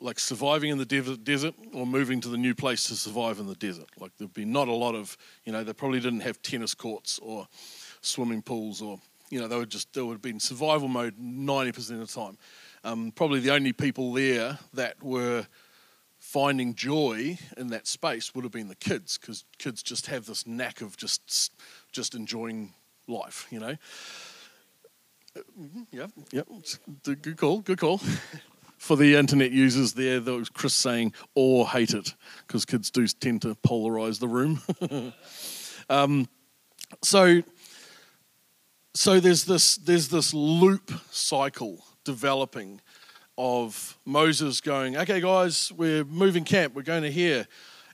like 0.02 0.20
surviving 0.20 0.72
in 0.72 0.78
the 0.78 0.86
desert 1.24 1.56
or 1.74 1.88
moving 1.88 2.20
to 2.20 2.28
the 2.28 2.38
new 2.38 2.54
place 2.54 2.84
to 2.88 2.96
survive 2.96 3.40
in 3.40 3.48
the 3.48 3.56
desert. 3.56 3.88
Like, 3.98 4.12
there'd 4.18 4.34
be 4.34 4.46
not 4.46 4.68
a 4.68 4.74
lot 4.74 4.94
of, 4.94 5.18
you 5.46 5.54
know, 5.54 5.64
they 5.64 5.74
probably 5.74 6.02
didn't 6.02 6.20
have 6.20 6.42
tennis 6.42 6.74
courts 6.74 7.18
or 7.22 7.48
swimming 8.02 8.42
pools 8.42 8.82
or, 8.82 9.00
you 9.30 9.40
know, 9.40 9.48
they 9.48 9.58
would 9.58 9.70
just, 9.70 9.94
they 9.94 10.02
would 10.02 10.14
have 10.14 10.22
been 10.22 10.40
survival 10.40 10.90
mode 10.90 11.18
90% 11.18 11.78
of 11.78 12.00
the 12.00 12.08
time 12.08 12.38
um, 12.86 13.12
probably 13.12 13.40
the 13.40 13.52
only 13.52 13.74
people 13.74 14.14
there 14.14 14.60
that 14.74 15.04
were 15.04 15.48
finding 16.20 16.76
joy 16.76 17.38
in 17.58 17.68
that 17.68 17.88
space 17.88 18.34
would 18.34 18.44
have 18.44 18.52
been 18.52 18.68
the 18.68 18.76
kids 18.76 19.18
because 19.18 19.44
kids 19.58 19.84
just 19.84 20.08
have 20.08 20.26
this 20.26 20.48
knack 20.48 20.82
of 20.82 20.96
just 20.96 21.52
just 21.92 22.16
enjoying 22.16 22.74
life 23.08 23.48
you 23.50 23.60
know? 23.60 23.76
Mm-hmm, 25.60 25.82
yeah 25.92 26.08
yeah 26.32 26.42
good 27.04 27.38
call 27.38 27.60
good 27.60 27.80
call. 27.80 28.00
For 28.78 28.96
the 28.96 29.16
internet 29.16 29.52
users 29.52 29.94
there 29.94 30.20
there 30.20 30.36
was 30.36 30.50
chris 30.50 30.74
saying 30.74 31.14
or 31.34 31.68
hate 31.68 31.94
it 31.94 32.14
because 32.46 32.66
kids 32.66 32.92
do 32.92 33.08
tend 33.08 33.42
to 33.42 33.56
polarize 33.56 34.20
the 34.20 34.28
room. 34.28 34.62
Um, 35.88 36.28
so 37.04 37.44
so 38.96 39.20
there's 39.20 39.46
this 39.46 39.76
there's 39.76 40.08
this 40.08 40.34
loop 40.34 40.92
cycle 41.12 41.86
developing 42.06 42.80
of 43.38 43.98
Moses 44.06 44.62
going, 44.62 44.96
okay, 44.96 45.20
guys, 45.20 45.72
we're 45.74 46.06
moving 46.06 46.46
camp, 46.46 46.74
we're 46.74 46.84
going 46.84 47.04
to 47.04 47.12
here. 47.12 47.48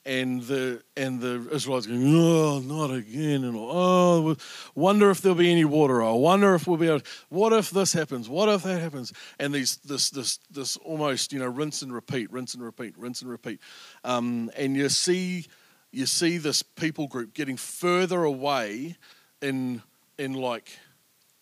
and 0.06 0.42
the 0.44 0.82
and 0.98 1.20
the 1.20 1.48
Israelites 1.52 1.86
going, 1.86 2.16
oh, 2.16 2.60
not 2.60 2.92
again, 2.92 3.44
and 3.44 3.56
oh, 3.56 4.36
wonder 4.74 5.12
if 5.12 5.22
there'll 5.22 5.38
be 5.38 5.52
any 5.52 5.66
water. 5.66 6.02
I 6.02 6.12
wonder 6.12 6.56
if 6.56 6.66
we'll 6.66 6.78
be 6.78 6.88
able. 6.88 7.02
What 7.30 7.54
if 7.54 7.70
this 7.70 7.94
happens? 7.94 8.28
What 8.28 8.50
if 8.50 8.64
that 8.64 8.82
happens? 8.82 9.14
And 9.40 9.54
these 9.54 9.78
this 9.78 10.10
this 10.10 10.40
this 10.50 10.76
almost 10.78 11.32
you 11.32 11.40
know 11.40 11.48
rinse 11.48 11.84
and 11.84 11.94
repeat, 11.94 12.32
rinse 12.32 12.56
and 12.56 12.64
repeat, 12.64 12.98
rinse 12.98 13.22
and 13.22 13.30
repeat, 13.30 13.60
um, 14.04 14.50
and 14.58 14.76
you 14.76 14.90
see 14.90 15.46
you 15.92 16.08
see 16.08 16.38
this 16.38 16.64
people 16.64 17.08
group 17.08 17.34
getting 17.34 17.58
further 17.58 18.24
away 18.24 18.98
in 19.42 19.84
in 20.18 20.34
like 20.34 20.80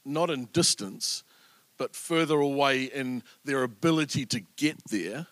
not 0.03 0.29
in 0.29 0.45
distance, 0.51 1.23
but 1.79 1.95
further 1.95 2.39
away 2.39 2.83
in 2.83 3.23
their 3.45 3.63
ability 3.63 4.27
to 4.27 4.41
get 4.57 4.77
there 4.91 5.25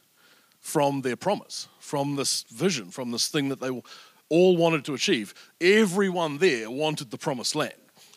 from 0.59 1.01
their 1.01 1.15
promise, 1.15 1.67
from 1.77 2.15
this 2.15 2.43
vision, 2.49 2.89
from 2.89 3.11
this 3.11 3.27
thing 3.27 3.49
that 3.49 3.59
they 3.59 3.69
all 4.29 4.57
wanted 4.57 4.83
to 4.85 4.93
achieve. 4.95 5.35
Everyone 5.61 6.39
there 6.39 6.71
wanted 6.71 7.11
the 7.11 7.17
promised 7.17 7.55
land. 7.55 7.73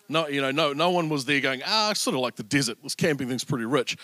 No, 0.09 0.27
you 0.27 0.41
know, 0.41 0.51
no, 0.51 0.73
no 0.73 0.91
one 0.91 1.09
was 1.09 1.25
there 1.25 1.41
going, 1.41 1.63
ah, 1.67 1.93
sort 1.93 2.15
of 2.15 2.21
like 2.21 2.37
the 2.37 2.43
desert, 2.43 2.83
was 2.83 2.95
camping 2.95 3.29
thing's 3.29 3.45
pretty 3.45 3.67
rich. 3.67 3.97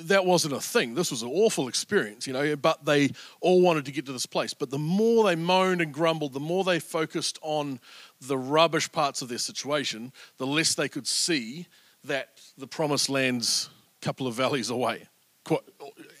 That 0.00 0.26
wasn't 0.26 0.54
a 0.54 0.60
thing. 0.60 0.94
This 0.94 1.10
was 1.10 1.22
an 1.22 1.30
awful 1.30 1.68
experience, 1.68 2.26
you 2.26 2.32
know, 2.32 2.56
but 2.56 2.84
they 2.84 3.10
all 3.40 3.62
wanted 3.62 3.86
to 3.86 3.92
get 3.92 4.06
to 4.06 4.12
this 4.12 4.26
place. 4.26 4.52
But 4.52 4.70
the 4.70 4.78
more 4.78 5.24
they 5.24 5.34
moaned 5.34 5.80
and 5.80 5.92
grumbled, 5.92 6.34
the 6.34 6.40
more 6.40 6.64
they 6.64 6.78
focused 6.78 7.38
on 7.42 7.80
the 8.20 8.36
rubbish 8.36 8.92
parts 8.92 9.22
of 9.22 9.28
their 9.28 9.38
situation, 9.38 10.12
the 10.36 10.46
less 10.46 10.74
they 10.74 10.88
could 10.88 11.06
see 11.06 11.66
that 12.06 12.40
the 12.56 12.66
promised 12.66 13.08
land's 13.08 13.68
a 14.00 14.04
couple 14.04 14.26
of 14.26 14.34
valleys 14.34 14.70
away 14.70 15.08
quite, 15.46 15.60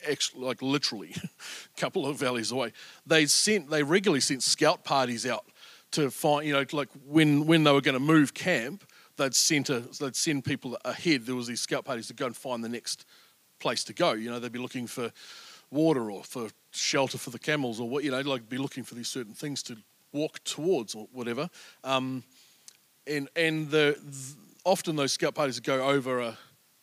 actually, 0.08 0.44
like 0.44 0.62
literally, 0.62 1.14
a 1.16 1.28
couple 1.80 2.06
of 2.06 2.16
valleys 2.16 2.52
away. 2.52 2.72
They 3.06 3.26
sent, 3.26 3.68
they 3.68 3.82
regularly 3.82 4.20
sent 4.20 4.42
scout 4.42 4.84
parties 4.84 5.26
out 5.26 5.44
to 5.92 6.10
find, 6.10 6.46
you 6.46 6.52
know, 6.52 6.64
like 6.72 6.88
when 7.06 7.46
when 7.46 7.64
they 7.64 7.72
were 7.72 7.80
going 7.80 7.94
to 7.94 8.00
move 8.00 8.34
camp, 8.34 8.84
they'd 9.16 9.34
send 9.34 9.68
a, 9.70 9.80
they'd 9.80 10.16
send 10.16 10.44
people 10.44 10.78
ahead. 10.84 11.26
There 11.26 11.34
was 11.34 11.48
these 11.48 11.60
scout 11.60 11.84
parties 11.84 12.06
to 12.08 12.14
go 12.14 12.26
and 12.26 12.36
find 12.36 12.62
the 12.62 12.68
next 12.68 13.04
place 13.58 13.84
to 13.84 13.92
go. 13.92 14.12
You 14.12 14.30
know, 14.30 14.38
they'd 14.38 14.52
be 14.52 14.58
looking 14.58 14.86
for 14.86 15.10
water 15.70 16.10
or 16.10 16.22
for 16.22 16.48
shelter 16.70 17.18
for 17.18 17.30
the 17.30 17.38
camels 17.38 17.80
or 17.80 17.88
what, 17.88 18.04
you 18.04 18.10
know, 18.10 18.20
like 18.20 18.48
be 18.48 18.58
looking 18.58 18.84
for 18.84 18.94
these 18.94 19.08
certain 19.08 19.34
things 19.34 19.62
to 19.64 19.76
walk 20.12 20.42
towards 20.44 20.94
or 20.94 21.08
whatever. 21.12 21.50
Um, 21.82 22.22
and 23.06 23.28
and 23.34 23.70
the, 23.70 23.96
the 24.02 24.34
often 24.66 24.96
those 24.96 25.12
scout 25.12 25.34
parties 25.34 25.60
go 25.60 25.86
over 25.88 26.20
a 26.20 26.36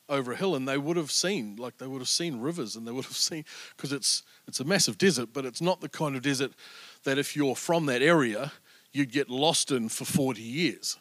over 0.09 0.31
a 0.31 0.35
hill 0.35 0.55
and 0.55 0.67
they 0.67 0.77
would 0.77 0.97
have 0.97 1.11
seen 1.11 1.55
like 1.55 1.77
they 1.77 1.87
would 1.87 2.01
have 2.01 2.09
seen 2.09 2.39
rivers 2.39 2.75
and 2.75 2.87
they 2.87 2.91
would 2.91 3.05
have 3.05 3.15
seen 3.15 3.45
because 3.75 3.91
it's 3.91 4.23
it's 4.47 4.59
a 4.59 4.63
massive 4.63 4.97
desert 4.97 5.29
but 5.33 5.45
it's 5.45 5.61
not 5.61 5.79
the 5.81 5.89
kind 5.89 6.15
of 6.15 6.21
desert 6.21 6.51
that 7.03 7.17
if 7.17 7.35
you're 7.35 7.55
from 7.55 7.85
that 7.85 8.01
area 8.01 8.51
you'd 8.91 9.11
get 9.11 9.29
lost 9.29 9.71
in 9.71 9.89
for 9.89 10.05
40 10.05 10.41
years. 10.41 10.97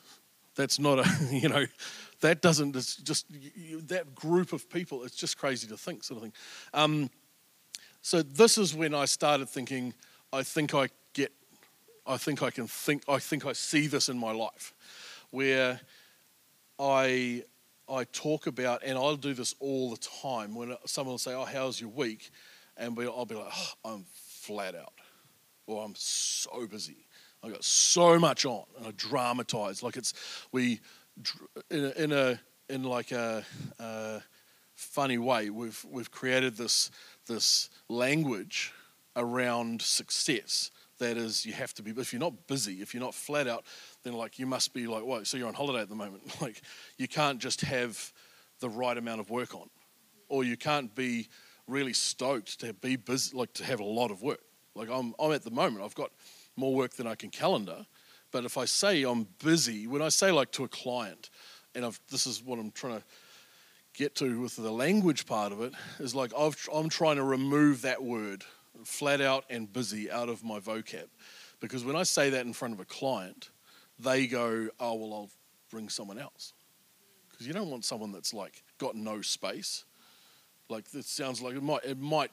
That's 0.56 0.78
not 0.78 0.98
a 0.98 1.04
you 1.30 1.48
know 1.48 1.66
that 2.20 2.42
doesn't 2.42 2.74
it's 2.74 2.96
just 2.96 3.26
you, 3.30 3.80
that 3.82 4.14
group 4.14 4.52
of 4.52 4.68
people 4.68 5.04
it's 5.04 5.16
just 5.16 5.38
crazy 5.38 5.66
to 5.68 5.76
think 5.76 6.04
sort 6.04 6.18
of 6.18 6.22
thing. 6.22 6.32
Um, 6.74 7.10
so 8.00 8.22
this 8.22 8.58
is 8.58 8.74
when 8.74 8.94
i 8.94 9.04
started 9.04 9.48
thinking 9.48 9.94
i 10.32 10.42
think 10.42 10.74
i 10.74 10.88
get 11.12 11.32
i 12.04 12.16
think 12.16 12.42
i 12.42 12.50
can 12.50 12.66
think 12.66 13.04
i 13.08 13.18
think 13.18 13.46
i 13.46 13.52
see 13.52 13.86
this 13.86 14.08
in 14.08 14.18
my 14.18 14.32
life 14.32 14.74
where 15.30 15.80
i 16.82 17.44
I 17.88 18.04
talk 18.04 18.46
about, 18.46 18.82
and 18.84 18.96
I'll 18.96 19.16
do 19.16 19.34
this 19.34 19.54
all 19.60 19.90
the 19.90 19.98
time 19.98 20.54
when 20.54 20.74
someone 20.86 21.12
will 21.12 21.18
say, 21.18 21.34
Oh, 21.34 21.44
how's 21.44 21.80
your 21.80 21.90
week? 21.90 22.30
And 22.76 22.98
I'll 22.98 23.26
be 23.26 23.34
like, 23.34 23.52
oh, 23.52 23.72
I'm 23.84 24.04
flat 24.14 24.74
out, 24.74 24.94
or 25.66 25.84
I'm 25.84 25.94
so 25.94 26.66
busy. 26.66 27.06
I 27.42 27.50
got 27.50 27.64
so 27.64 28.18
much 28.18 28.46
on, 28.46 28.64
and 28.78 28.86
I 28.86 28.92
dramatize 28.92 29.82
like 29.82 29.96
it's 29.96 30.14
we 30.52 30.80
in 31.70 31.84
a, 31.84 32.02
in, 32.02 32.12
a, 32.12 32.40
in 32.68 32.82
like 32.84 33.12
a, 33.12 33.44
a 33.78 34.22
funny 34.74 35.18
way. 35.18 35.50
We've 35.50 35.84
we've 35.90 36.10
created 36.10 36.56
this 36.56 36.90
this 37.26 37.68
language 37.88 38.72
around 39.16 39.82
success 39.82 40.70
that 40.99 41.16
is 41.16 41.44
you 41.44 41.52
have 41.52 41.75
to 41.75 41.82
be 41.82 41.90
if 41.92 42.12
you're 42.12 42.20
not 42.20 42.46
busy 42.46 42.75
if 42.75 42.94
you're 42.94 43.02
not 43.02 43.14
flat 43.14 43.49
out 43.49 43.64
then 44.02 44.12
like 44.12 44.38
you 44.38 44.46
must 44.46 44.72
be 44.72 44.87
like 44.87 45.04
what 45.04 45.26
so 45.26 45.37
you're 45.37 45.49
on 45.49 45.54
holiday 45.54 45.80
at 45.80 45.88
the 45.88 45.94
moment. 45.94 46.22
Like 46.40 46.62
you 46.96 47.08
can't 47.08 47.38
just 47.38 47.61
have 47.62 48.12
the 48.61 48.68
right 48.68 48.96
amount 48.96 49.20
of 49.20 49.30
work 49.30 49.54
on 49.54 49.68
or 50.28 50.44
you 50.44 50.56
can't 50.56 50.94
be 50.94 51.28
really 51.66 51.92
stoked 51.92 52.61
to 52.61 52.72
be 52.75 52.96
busy 52.96 53.37
like 53.37 53.52
to 53.54 53.64
have 53.64 53.80
a 53.80 53.84
lot 53.84 54.11
of 54.11 54.22
work. 54.22 54.40
Like 54.75 54.90
i'm, 54.90 55.14
I'm 55.18 55.32
at 55.32 55.42
the 55.42 55.50
moment 55.50 55.84
i've 55.84 55.94
got 55.94 56.11
more 56.56 56.75
work 56.75 56.94
than 56.94 57.06
i 57.06 57.14
can 57.14 57.30
calendar 57.30 57.87
but 58.30 58.44
if 58.44 58.58
i 58.58 58.64
say 58.64 59.02
i'm 59.04 59.26
busy 59.42 59.87
when 59.87 60.02
i 60.02 60.08
say 60.08 60.30
like 60.30 60.50
to 60.52 60.64
a 60.64 60.68
client 60.68 61.30
and 61.75 61.84
I've, 61.84 62.00
this 62.11 62.26
is 62.26 62.42
what 62.42 62.58
i'm 62.58 62.70
trying 62.70 62.99
to 62.99 63.04
get 63.94 64.14
to 64.16 64.40
with 64.40 64.56
the 64.56 64.70
language 64.70 65.26
part 65.26 65.52
of 65.52 65.61
it 65.61 65.72
is 65.99 66.14
like 66.14 66.32
I've, 66.37 66.56
i'm 66.75 66.88
trying 66.88 67.16
to 67.16 67.25
remove 67.25 67.82
that 67.82 68.02
word 68.02 68.44
flat 68.86 69.20
out 69.20 69.44
and 69.50 69.72
busy 69.72 70.10
out 70.10 70.28
of 70.28 70.44
my 70.44 70.58
vocab 70.60 71.06
because 71.60 71.84
when 71.84 71.96
i 71.96 72.02
say 72.02 72.30
that 72.30 72.46
in 72.46 72.52
front 72.52 72.74
of 72.74 72.80
a 72.80 72.84
client 72.84 73.50
they 74.02 74.26
go, 74.26 74.68
oh, 74.80 74.94
well, 74.94 75.12
I'll 75.12 75.30
bring 75.70 75.88
someone 75.88 76.18
else. 76.18 76.52
Because 77.30 77.46
you 77.46 77.52
don't 77.52 77.70
want 77.70 77.84
someone 77.84 78.12
that's 78.12 78.34
like 78.34 78.62
got 78.78 78.94
no 78.94 79.22
space. 79.22 79.84
Like 80.68 80.90
this 80.90 81.06
sounds 81.06 81.40
like 81.40 81.54
it 81.54 81.62
might, 81.62 81.84
it 81.84 81.98
might 81.98 82.30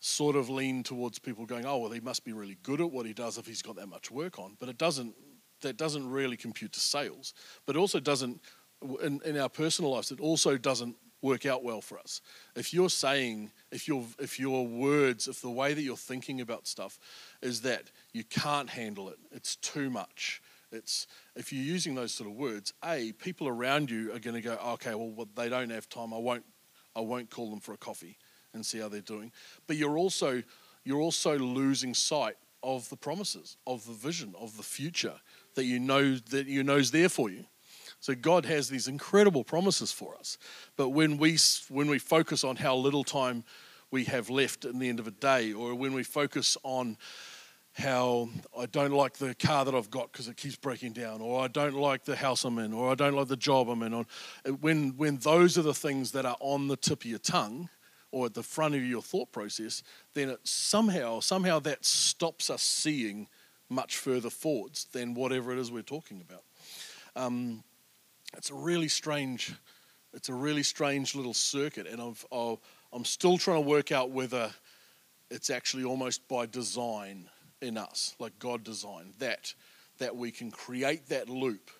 sort 0.00 0.36
of 0.36 0.48
lean 0.48 0.82
towards 0.82 1.18
people 1.18 1.46
going, 1.46 1.66
oh, 1.66 1.78
well, 1.78 1.90
he 1.90 2.00
must 2.00 2.24
be 2.24 2.32
really 2.32 2.58
good 2.62 2.80
at 2.80 2.90
what 2.90 3.06
he 3.06 3.12
does 3.12 3.38
if 3.38 3.46
he's 3.46 3.62
got 3.62 3.76
that 3.76 3.88
much 3.88 4.10
work 4.10 4.38
on. 4.38 4.56
But 4.58 4.68
it 4.68 4.78
doesn't, 4.78 5.14
that 5.60 5.76
doesn't 5.76 6.08
really 6.08 6.36
compute 6.36 6.72
to 6.72 6.80
sales. 6.80 7.34
But 7.66 7.76
it 7.76 7.78
also 7.78 8.00
doesn't, 8.00 8.40
in, 9.02 9.20
in 9.24 9.38
our 9.38 9.48
personal 9.48 9.92
lives, 9.92 10.10
it 10.10 10.20
also 10.20 10.56
doesn't 10.56 10.96
work 11.22 11.46
out 11.46 11.62
well 11.62 11.80
for 11.80 11.98
us. 11.98 12.20
If 12.54 12.74
you're 12.74 12.90
saying, 12.90 13.52
if 13.70 13.88
your 13.88 14.04
if 14.18 14.38
your 14.38 14.66
words, 14.66 15.28
if 15.28 15.40
the 15.40 15.50
way 15.50 15.72
that 15.72 15.82
you're 15.82 15.96
thinking 15.96 16.40
about 16.40 16.66
stuff 16.66 16.98
is 17.40 17.62
that 17.62 17.84
you 18.12 18.24
can't 18.24 18.68
handle 18.68 19.08
it, 19.08 19.18
it's 19.30 19.56
too 19.56 19.88
much, 19.88 20.42
it's 20.72 21.06
if 21.36 21.52
you're 21.52 21.64
using 21.64 21.94
those 21.94 22.12
sort 22.12 22.28
of 22.28 22.36
words, 22.36 22.72
a 22.84 23.12
people 23.12 23.46
around 23.48 23.90
you 23.90 24.12
are 24.12 24.18
going 24.18 24.34
to 24.34 24.40
go, 24.40 24.58
okay, 24.72 24.94
well, 24.94 25.28
they 25.36 25.48
don't 25.48 25.70
have 25.70 25.88
time. 25.88 26.12
I 26.12 26.18
won't, 26.18 26.44
I 26.96 27.00
won't 27.00 27.30
call 27.30 27.50
them 27.50 27.60
for 27.60 27.72
a 27.72 27.76
coffee 27.76 28.18
and 28.52 28.64
see 28.64 28.78
how 28.78 28.88
they're 28.88 29.00
doing. 29.00 29.32
But 29.66 29.76
you're 29.76 29.96
also, 29.96 30.42
you're 30.84 31.00
also 31.00 31.38
losing 31.38 31.94
sight 31.94 32.36
of 32.62 32.88
the 32.90 32.96
promises, 32.96 33.56
of 33.66 33.86
the 33.86 33.92
vision, 33.92 34.34
of 34.38 34.56
the 34.56 34.62
future 34.62 35.14
that 35.54 35.64
you 35.64 35.78
know 35.78 36.16
that 36.16 36.46
you 36.46 36.62
know 36.62 36.76
is 36.76 36.90
there 36.90 37.08
for 37.08 37.30
you. 37.30 37.44
So 38.02 38.16
God 38.16 38.44
has 38.46 38.68
these 38.68 38.88
incredible 38.88 39.44
promises 39.44 39.92
for 39.92 40.16
us. 40.16 40.36
But 40.76 40.88
when 40.88 41.18
we 41.18 41.38
when 41.68 41.86
we 41.86 42.00
focus 42.00 42.42
on 42.42 42.56
how 42.56 42.74
little 42.74 43.04
time 43.04 43.44
we 43.92 44.04
have 44.04 44.28
left 44.28 44.64
in 44.64 44.80
the 44.80 44.88
end 44.88 44.98
of 44.98 45.06
a 45.06 45.12
day, 45.12 45.52
or 45.52 45.76
when 45.76 45.92
we 45.92 46.02
focus 46.02 46.58
on 46.64 46.98
how 47.74 48.28
I 48.58 48.66
don't 48.66 48.90
like 48.90 49.18
the 49.18 49.36
car 49.36 49.64
that 49.64 49.72
I've 49.72 49.88
got 49.88 50.10
because 50.10 50.26
it 50.26 50.36
keeps 50.36 50.56
breaking 50.56 50.94
down, 50.94 51.20
or 51.20 51.44
I 51.44 51.46
don't 51.46 51.76
like 51.76 52.04
the 52.04 52.16
house 52.16 52.44
I'm 52.44 52.58
in, 52.58 52.72
or 52.72 52.90
I 52.90 52.96
don't 52.96 53.14
like 53.14 53.28
the 53.28 53.36
job 53.36 53.68
I'm 53.68 53.84
in. 53.84 53.94
Or 53.94 54.04
When, 54.60 54.96
when 54.96 55.18
those 55.18 55.56
are 55.56 55.62
the 55.62 55.72
things 55.72 56.10
that 56.10 56.26
are 56.26 56.36
on 56.40 56.66
the 56.66 56.76
tip 56.76 57.04
of 57.04 57.06
your 57.06 57.20
tongue 57.20 57.68
or 58.10 58.26
at 58.26 58.34
the 58.34 58.42
front 58.42 58.74
of 58.74 58.82
your 58.82 59.00
thought 59.00 59.30
process, 59.30 59.84
then 60.14 60.28
it 60.28 60.40
somehow, 60.42 61.20
somehow 61.20 61.60
that 61.60 61.84
stops 61.84 62.50
us 62.50 62.62
seeing 62.62 63.28
much 63.70 63.96
further 63.96 64.28
forwards 64.28 64.86
than 64.92 65.14
whatever 65.14 65.52
it 65.52 65.58
is 65.60 65.70
we're 65.70 65.82
talking 65.82 66.20
about. 66.20 66.42
Um, 67.14 67.62
it's 68.36 68.50
a 68.50 68.54
really 68.54 68.88
strange, 68.88 69.54
it's 70.12 70.28
a 70.28 70.34
really 70.34 70.62
strange 70.62 71.14
little 71.14 71.34
circuit, 71.34 71.86
and 71.86 72.00
I've, 72.00 72.24
i 72.32 72.56
I'm 72.94 73.04
still 73.06 73.38
trying 73.38 73.62
to 73.62 73.68
work 73.68 73.90
out 73.90 74.10
whether 74.10 74.50
it's 75.30 75.48
actually 75.48 75.84
almost 75.84 76.28
by 76.28 76.44
design 76.44 77.30
in 77.62 77.78
us, 77.78 78.14
like 78.18 78.38
God 78.38 78.64
designed, 78.64 79.14
that 79.18 79.54
that 79.98 80.16
we 80.16 80.30
can 80.30 80.50
create 80.50 81.08
that 81.08 81.28
loop, 81.28 81.70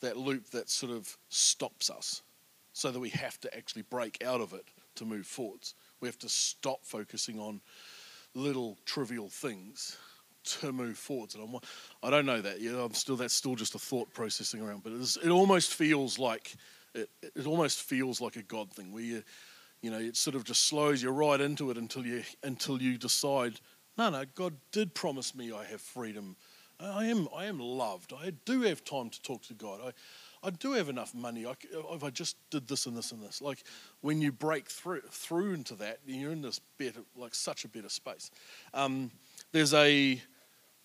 that 0.00 0.16
loop 0.16 0.48
that 0.50 0.70
sort 0.70 0.92
of 0.92 1.16
stops 1.28 1.90
us, 1.90 2.22
so 2.72 2.90
that 2.90 2.98
we 2.98 3.10
have 3.10 3.38
to 3.40 3.56
actually 3.56 3.82
break 3.82 4.22
out 4.24 4.40
of 4.40 4.52
it 4.52 4.66
to 4.94 5.04
move 5.04 5.26
forwards. 5.26 5.74
We 6.00 6.08
have 6.08 6.18
to 6.20 6.28
stop 6.28 6.84
focusing 6.84 7.38
on 7.38 7.60
little 8.34 8.78
trivial 8.84 9.28
things 9.28 9.96
to 10.46 10.72
move 10.72 10.96
forwards. 10.98 11.34
And 11.34 11.44
I'm, 11.44 11.60
I 12.02 12.10
don't 12.10 12.26
know 12.26 12.40
that. 12.40 12.60
Yeah, 12.60 12.82
I'm 12.82 12.94
still 12.94 13.16
that's 13.16 13.34
still 13.34 13.54
just 13.54 13.74
a 13.74 13.78
thought 13.78 14.12
processing 14.12 14.60
around, 14.60 14.82
but 14.82 14.92
it 14.92 15.30
almost 15.30 15.74
feels 15.74 16.18
like 16.18 16.54
it, 16.94 17.10
it 17.22 17.46
almost 17.46 17.82
feels 17.82 18.20
like 18.20 18.36
a 18.36 18.42
God 18.42 18.70
thing 18.72 18.92
where 18.92 19.02
you, 19.02 19.22
you 19.82 19.90
know, 19.90 19.98
it 19.98 20.16
sort 20.16 20.36
of 20.36 20.44
just 20.44 20.66
slows 20.66 21.02
you 21.02 21.10
right 21.10 21.40
into 21.40 21.70
it 21.70 21.76
until 21.76 22.06
you 22.06 22.22
until 22.42 22.80
you 22.80 22.96
decide 22.96 23.60
no, 23.98 24.10
no, 24.10 24.24
God 24.34 24.54
did 24.72 24.94
promise 24.94 25.34
me 25.34 25.52
I 25.52 25.64
have 25.64 25.80
freedom. 25.80 26.36
I 26.78 27.06
am, 27.06 27.28
I 27.34 27.46
am 27.46 27.58
loved. 27.58 28.12
I 28.12 28.32
do 28.44 28.62
have 28.62 28.84
time 28.84 29.08
to 29.08 29.22
talk 29.22 29.42
to 29.44 29.54
God. 29.54 29.80
I, 29.82 30.46
I 30.46 30.50
do 30.50 30.72
have 30.72 30.90
enough 30.90 31.14
money. 31.14 31.46
I, 31.46 31.54
if 31.72 32.04
I 32.04 32.10
just 32.10 32.36
did 32.50 32.68
this 32.68 32.84
and 32.84 32.94
this 32.94 33.12
and 33.12 33.22
this, 33.22 33.40
like 33.40 33.64
when 34.02 34.20
you 34.20 34.32
break 34.32 34.68
through 34.68 35.00
through 35.10 35.54
into 35.54 35.74
that, 35.76 36.00
you're 36.06 36.32
in 36.32 36.42
this 36.42 36.60
better, 36.76 37.00
like 37.16 37.34
such 37.34 37.64
a 37.64 37.68
better 37.68 37.88
space. 37.88 38.30
Um, 38.74 39.10
there's 39.52 39.72
a 39.72 40.20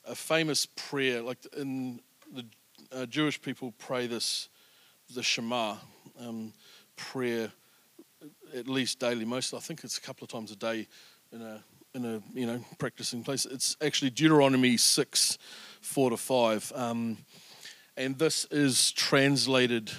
a 0.05 0.15
famous 0.15 0.65
prayer, 0.65 1.21
like 1.21 1.37
in 1.57 1.99
the 2.33 2.45
uh, 2.91 3.05
Jewish 3.05 3.41
people 3.41 3.73
pray 3.77 4.07
this, 4.07 4.49
the 5.13 5.23
Shema 5.23 5.77
um, 6.19 6.53
prayer, 6.95 7.51
at 8.55 8.67
least 8.67 8.99
daily. 8.99 9.25
Most, 9.25 9.53
I 9.53 9.59
think 9.59 9.83
it's 9.83 9.97
a 9.97 10.01
couple 10.01 10.25
of 10.25 10.31
times 10.31 10.51
a 10.51 10.55
day 10.55 10.87
in 11.31 11.41
a 11.41 11.63
in 11.93 12.05
a 12.05 12.21
you 12.33 12.45
know 12.45 12.63
practicing 12.77 13.23
place. 13.23 13.45
It's 13.45 13.75
actually 13.81 14.11
Deuteronomy 14.11 14.77
six, 14.77 15.37
four 15.81 16.09
to 16.09 16.17
five, 16.17 16.71
um, 16.75 17.17
and 17.97 18.17
this 18.17 18.45
is 18.51 18.91
translated, 18.91 19.91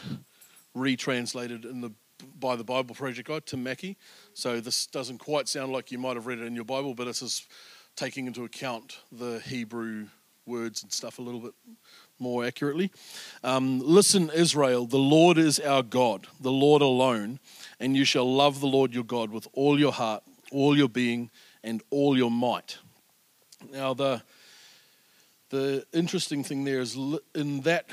retranslated 0.74 1.64
in 1.64 1.80
the 1.80 1.92
by 2.38 2.56
the 2.56 2.64
Bible 2.64 2.94
Project 2.94 3.28
guy 3.28 3.40
Tim 3.40 3.62
Mackie. 3.62 3.96
So 4.34 4.60
this 4.60 4.86
doesn't 4.86 5.18
quite 5.18 5.48
sound 5.48 5.72
like 5.72 5.90
you 5.90 5.98
might 5.98 6.16
have 6.16 6.26
read 6.26 6.38
it 6.38 6.46
in 6.46 6.54
your 6.54 6.64
Bible, 6.64 6.94
but 6.94 7.04
this 7.04 7.22
is 7.22 7.46
taking 7.96 8.26
into 8.26 8.44
account 8.44 9.00
the 9.10 9.40
Hebrew 9.40 10.06
words 10.46 10.82
and 10.82 10.92
stuff 10.92 11.18
a 11.18 11.22
little 11.22 11.40
bit 11.40 11.54
more 12.18 12.44
accurately. 12.44 12.90
Um, 13.44 13.80
Listen, 13.80 14.30
Israel, 14.30 14.86
the 14.86 14.98
Lord 14.98 15.38
is 15.38 15.58
our 15.60 15.82
God, 15.82 16.26
the 16.40 16.52
Lord 16.52 16.82
alone, 16.82 17.38
and 17.78 17.96
you 17.96 18.04
shall 18.04 18.32
love 18.32 18.60
the 18.60 18.66
Lord 18.66 18.94
your 18.94 19.04
God 19.04 19.30
with 19.30 19.46
all 19.52 19.78
your 19.78 19.92
heart, 19.92 20.22
all 20.50 20.76
your 20.76 20.88
being, 20.88 21.30
and 21.62 21.82
all 21.90 22.16
your 22.16 22.30
might. 22.30 22.78
Now, 23.70 23.94
the 23.94 24.22
the 25.50 25.84
interesting 25.92 26.42
thing 26.42 26.64
there 26.64 26.80
is 26.80 26.96
in 27.34 27.60
that 27.60 27.84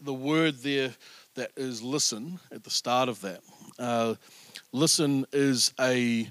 the 0.00 0.12
word 0.12 0.56
there 0.64 0.92
that 1.36 1.52
is 1.56 1.80
listen 1.80 2.40
at 2.50 2.64
the 2.64 2.70
start 2.70 3.08
of 3.08 3.20
that. 3.20 3.40
Uh, 3.78 4.16
listen 4.72 5.24
is 5.32 5.72
a 5.78 6.30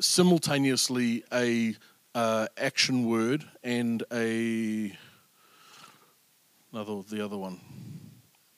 simultaneously 0.00 1.24
a 1.32 1.74
uh, 2.14 2.46
action 2.56 3.08
word 3.08 3.44
and 3.62 4.02
a 4.12 4.96
another 6.72 7.02
the 7.08 7.24
other 7.24 7.36
one. 7.36 7.60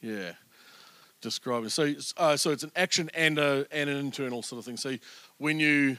Yeah, 0.01 0.33
describing. 1.21 1.71
So 1.71 1.95
uh, 2.17 2.37
so 2.37 2.51
it's 2.51 2.63
an 2.63 2.73
action 2.77 3.11
and 3.15 3.39
a 3.39 3.67
and 3.71 3.89
an 3.89 3.97
internal 3.97 4.43
sort 4.43 4.59
of 4.59 4.65
thing. 4.65 4.77
So 4.77 4.97
when 5.39 5.59
you 5.59 5.99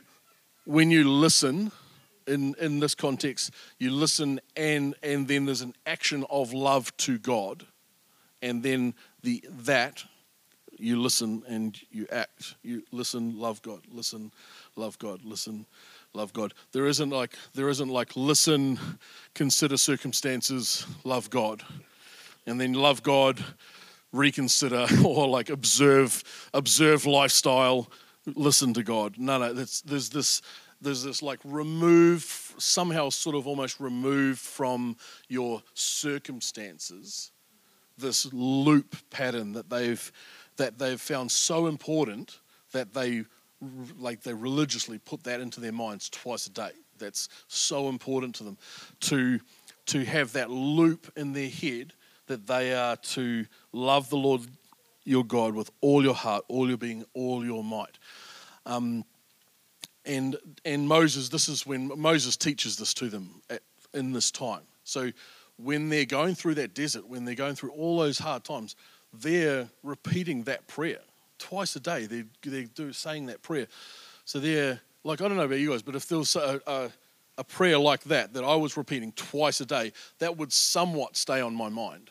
when 0.66 0.92
you 0.92 1.10
listen 1.10 1.72
in 2.28 2.56
in 2.60 2.80
this 2.80 2.96
context, 2.96 3.52
you 3.80 3.92
listen 3.92 4.40
and 4.56 4.96
and 5.02 5.28
then 5.28 5.46
there's 5.46 5.62
an 5.62 5.76
action 5.86 6.26
of 6.30 6.54
love 6.54 6.96
to 6.98 7.18
God, 7.18 7.66
and 8.42 8.64
then 8.64 8.94
the 9.24 9.44
that 9.50 10.04
you 10.80 11.02
listen 11.02 11.44
and 11.48 11.80
you 11.92 12.08
act. 12.12 12.56
You 12.62 12.84
listen, 12.92 13.40
love 13.40 13.62
God. 13.62 13.82
Listen, 13.92 14.32
love 14.76 14.98
God. 15.00 15.22
Listen, 15.24 15.66
love 16.18 16.34
God. 16.34 16.54
There 16.74 16.88
isn't 16.88 17.12
like 17.12 17.38
there 17.54 17.70
isn't 17.70 17.90
like 17.90 18.16
listen, 18.16 18.80
consider 19.34 19.78
circumstances, 19.78 20.86
love 21.04 21.30
God, 21.30 21.64
and 22.46 22.60
then 22.60 22.74
love 22.74 23.04
God, 23.04 23.44
reconsider 24.12 24.88
or 25.06 25.28
like 25.30 25.50
observe 25.50 26.24
observe 26.54 27.06
lifestyle, 27.06 27.90
listen 28.26 28.74
to 28.74 28.84
God. 28.84 29.18
No, 29.18 29.38
no. 29.38 29.54
there's 29.54 30.10
this 30.10 30.42
there's 30.82 31.04
this 31.04 31.22
like 31.22 31.40
remove 31.46 32.56
somehow 32.58 33.10
sort 33.10 33.36
of 33.36 33.48
almost 33.48 33.80
removed 33.80 34.40
from 34.40 34.98
your 35.30 35.62
circumstances 35.74 37.32
this 37.98 38.32
loop 38.32 38.96
pattern 39.10 39.54
that 39.54 39.70
they've 39.70 40.12
that 40.58 40.78
they've 40.80 41.02
found 41.02 41.32
so 41.32 41.68
important 41.68 42.40
that 42.72 42.94
they 42.94 43.24
like 44.00 44.22
they 44.22 44.34
religiously 44.34 45.00
put 45.00 45.24
that 45.24 45.42
into 45.42 45.60
their 45.60 45.72
minds 45.72 46.10
twice 46.10 46.48
a 46.48 46.52
day. 46.52 46.72
That's 46.98 47.30
so 47.48 47.90
important 47.90 48.36
to 48.36 48.44
them 48.44 48.58
to 49.02 49.40
to 49.88 50.04
have 50.04 50.34
that 50.34 50.50
loop 50.50 51.12
in 51.16 51.34
their 51.34 51.50
head 51.50 51.94
that 52.28 52.46
they 52.46 52.74
are 52.74 52.98
to 52.98 53.46
love 53.72 54.10
the 54.10 54.18
Lord 54.18 54.42
your 55.06 55.24
God 55.24 55.56
with 55.56 55.72
all 55.80 56.04
your 56.04 56.14
heart, 56.14 56.44
all 56.50 56.68
your 56.68 56.78
being, 56.78 57.06
all 57.14 57.46
your 57.46 57.64
might. 57.64 57.98
Um, 58.66 59.06
and 60.06 60.36
and 60.66 60.88
Moses, 60.88 61.30
this 61.30 61.48
is 61.48 61.66
when 61.66 61.92
Moses 62.00 62.36
teaches 62.36 62.78
this 62.78 62.94
to 62.96 63.10
them 63.10 63.42
at, 63.50 63.62
in 63.94 64.12
this 64.12 64.32
time. 64.32 64.64
So 64.84 65.12
when 65.58 65.90
they're 65.90 66.06
going 66.06 66.36
through 66.36 66.56
that 66.56 66.74
desert, 66.74 67.08
when 67.08 67.26
they're 67.26 67.36
going 67.36 67.56
through 67.56 67.72
all 67.72 67.98
those 67.98 68.20
hard 68.20 68.44
times, 68.44 68.76
they're 69.14 69.70
repeating 69.84 70.44
that 70.44 70.68
prayer 70.68 71.00
twice 71.40 71.76
a 71.76 71.80
day. 71.80 72.06
They're, 72.06 72.26
they're 72.44 72.64
do, 72.64 72.94
saying 72.94 73.28
that 73.28 73.42
prayer. 73.42 73.68
So 74.26 74.40
they're 74.40 74.82
like, 75.04 75.22
I 75.22 75.28
don't 75.28 75.38
know 75.38 75.44
about 75.44 75.60
you 75.60 75.72
guys, 75.72 75.82
but 75.82 75.96
if 75.96 76.08
there 76.08 76.18
was 76.18 76.36
a, 76.36 76.62
a, 76.68 76.90
a 77.38 77.44
prayer 77.44 77.78
like 77.78 78.04
that, 78.06 78.34
that 78.34 78.44
I 78.44 78.56
was 78.56 78.78
repeating 78.78 79.12
twice 79.14 79.62
a 79.62 79.66
day, 79.66 79.94
that 80.20 80.38
would 80.38 80.52
somewhat 80.52 81.16
stay 81.16 81.40
on 81.42 81.56
my 81.56 81.70
mind 81.70 82.10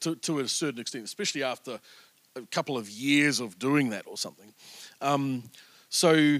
to, 0.00 0.14
to 0.16 0.40
a 0.40 0.48
certain 0.48 0.80
extent, 0.80 1.04
especially 1.04 1.42
after 1.42 1.80
a 2.36 2.42
couple 2.42 2.76
of 2.78 2.88
years 2.88 3.40
of 3.40 3.58
doing 3.58 3.90
that 3.90 4.04
or 4.06 4.16
something. 4.16 4.54
Um, 5.00 5.44
so 5.88 6.38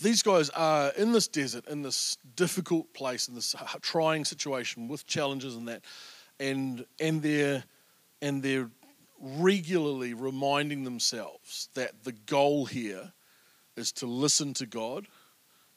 these 0.00 0.22
guys 0.22 0.50
are 0.50 0.90
in 0.90 1.12
this 1.12 1.28
desert, 1.28 1.66
in 1.68 1.82
this 1.82 2.16
difficult 2.36 2.92
place, 2.94 3.28
in 3.28 3.34
this 3.34 3.54
trying 3.80 4.24
situation 4.24 4.88
with 4.88 5.06
challenges 5.06 5.56
and 5.56 5.68
that, 5.68 5.82
and 6.38 6.84
and 7.00 7.22
they're 7.22 7.64
and 8.22 8.42
they're 8.42 8.70
regularly 9.38 10.14
reminding 10.14 10.84
themselves 10.84 11.68
that 11.74 12.04
the 12.04 12.12
goal 12.12 12.66
here 12.66 13.12
is 13.76 13.92
to 13.92 14.06
listen 14.06 14.54
to 14.54 14.66
God 14.66 15.06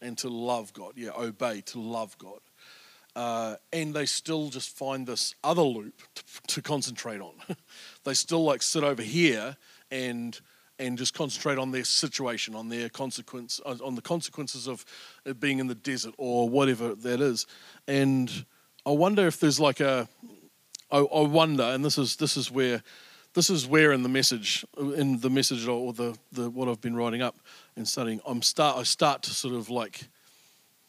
and 0.02 0.18
to 0.20 0.30
love 0.30 0.74
God. 0.74 0.94
Yeah, 0.96 1.12
obey, 1.18 1.62
to 1.68 1.80
love 1.80 2.18
God. 2.18 2.40
Uh, 3.16 3.56
and 3.74 3.94
they 3.94 4.06
still 4.06 4.50
just 4.50 4.70
find 4.70 5.06
this 5.06 5.36
other 5.44 5.64
loop 5.64 6.02
to, 6.16 6.24
to 6.48 6.62
concentrate 6.62 7.20
on. 7.20 7.34
they 8.04 8.14
still 8.14 8.44
like 8.44 8.62
sit 8.62 8.84
over 8.84 9.02
here 9.02 9.58
and 9.92 10.40
and 10.80 10.98
just 10.98 11.14
concentrate 11.14 11.58
on 11.58 11.72
their 11.72 11.84
situation, 11.84 12.56
on 12.56 12.70
their 12.70 12.88
consequence, 12.88 13.60
on 13.60 13.96
the 13.96 14.02
consequences 14.02 14.66
of 14.66 14.86
being 15.38 15.60
in 15.60 15.68
the 15.68 15.76
desert 15.76 16.16
or 16.18 16.48
whatever 16.48 16.96
that 16.96 17.20
is. 17.20 17.46
And 17.86 18.46
I 18.86 18.92
wonder 18.92 19.28
if 19.28 19.42
there's 19.42 19.60
like 19.60 19.82
a, 19.82 20.08
I, 20.90 21.00
I 21.00 21.22
wonder, 21.28 21.64
and 21.64 21.84
this 21.84 21.98
is 21.98 22.16
this 22.16 22.38
is 22.38 22.50
where 22.50 22.82
this 23.34 23.50
is 23.50 23.68
where 23.68 23.92
in 23.92 24.04
the 24.04 24.10
message, 24.10 24.66
in 24.78 25.20
the 25.20 25.30
message 25.30 25.68
or 25.68 25.94
the, 25.94 26.18
the 26.32 26.50
what 26.50 26.68
I've 26.68 26.82
been 26.82 26.96
writing 26.96 27.22
up 27.22 27.38
and 27.76 27.88
studying, 27.88 28.20
I'm 28.26 28.42
start 28.42 28.78
I 28.78 28.84
start 28.84 29.24
to 29.24 29.32
sort 29.32 29.54
of 29.54 29.70
like 29.70 30.08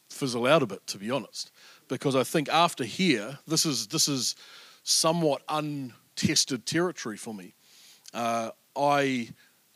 fizzle 0.08 0.46
out 0.46 0.62
a 0.62 0.66
bit, 0.66 0.86
to 0.88 0.98
be 0.98 1.10
honest, 1.10 1.52
because 1.88 2.16
I 2.16 2.24
think 2.24 2.48
after 2.48 2.84
here, 2.84 3.38
this 3.46 3.66
is 3.66 3.86
this 3.88 4.08
is 4.08 4.36
somewhat 4.82 5.42
untested 5.48 6.66
territory 6.66 7.16
for 7.16 7.34
me. 7.34 7.54
Uh, 8.14 8.50
I 8.76 9.28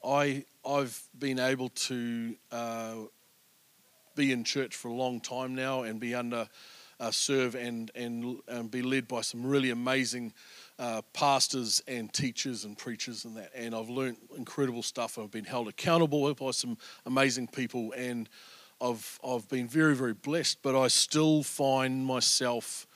I 0.05 0.45
I've 0.67 1.01
been 1.19 1.39
able 1.39 1.69
to 1.69 2.37
uh, 2.51 2.95
be 4.17 4.33
in 4.33 4.45
church 4.45 4.75
for 4.75 4.89
a 4.89 4.95
long 4.95 5.21
time 5.21 5.55
now 5.55 5.83
and 5.83 6.01
be 6.01 6.15
under 6.15 6.49
uh, 7.01 7.11
serve 7.11 7.55
and, 7.55 7.91
and 7.95 8.39
and 8.49 8.71
be 8.71 8.83
led 8.83 9.09
by 9.09 9.21
some 9.21 9.45
really 9.45 9.71
amazing 9.71 10.33
uh, 10.79 11.03
pastors 11.13 11.83
and 11.87 12.13
teachers 12.13 12.65
and 12.65 12.77
preachers 12.77 13.25
and 13.25 13.37
that. 13.37 13.51
And 13.55 13.75
I've 13.75 13.89
learned 13.89 14.17
incredible 14.37 14.83
stuff. 14.83 15.19
I've 15.19 15.31
been 15.31 15.45
held 15.45 15.69
accountable 15.69 16.33
by 16.35 16.51
some 16.51 16.77
amazing 17.07 17.49
people, 17.49 17.93
and 17.93 18.29
I've 18.81 19.19
I've 19.27 19.49
been 19.49 19.69
very 19.69 19.95
very 19.95 20.15
blessed. 20.15 20.59
But 20.63 20.81
I 20.81 20.89
still 20.89 21.43
find 21.43 22.05
myself 22.05 22.87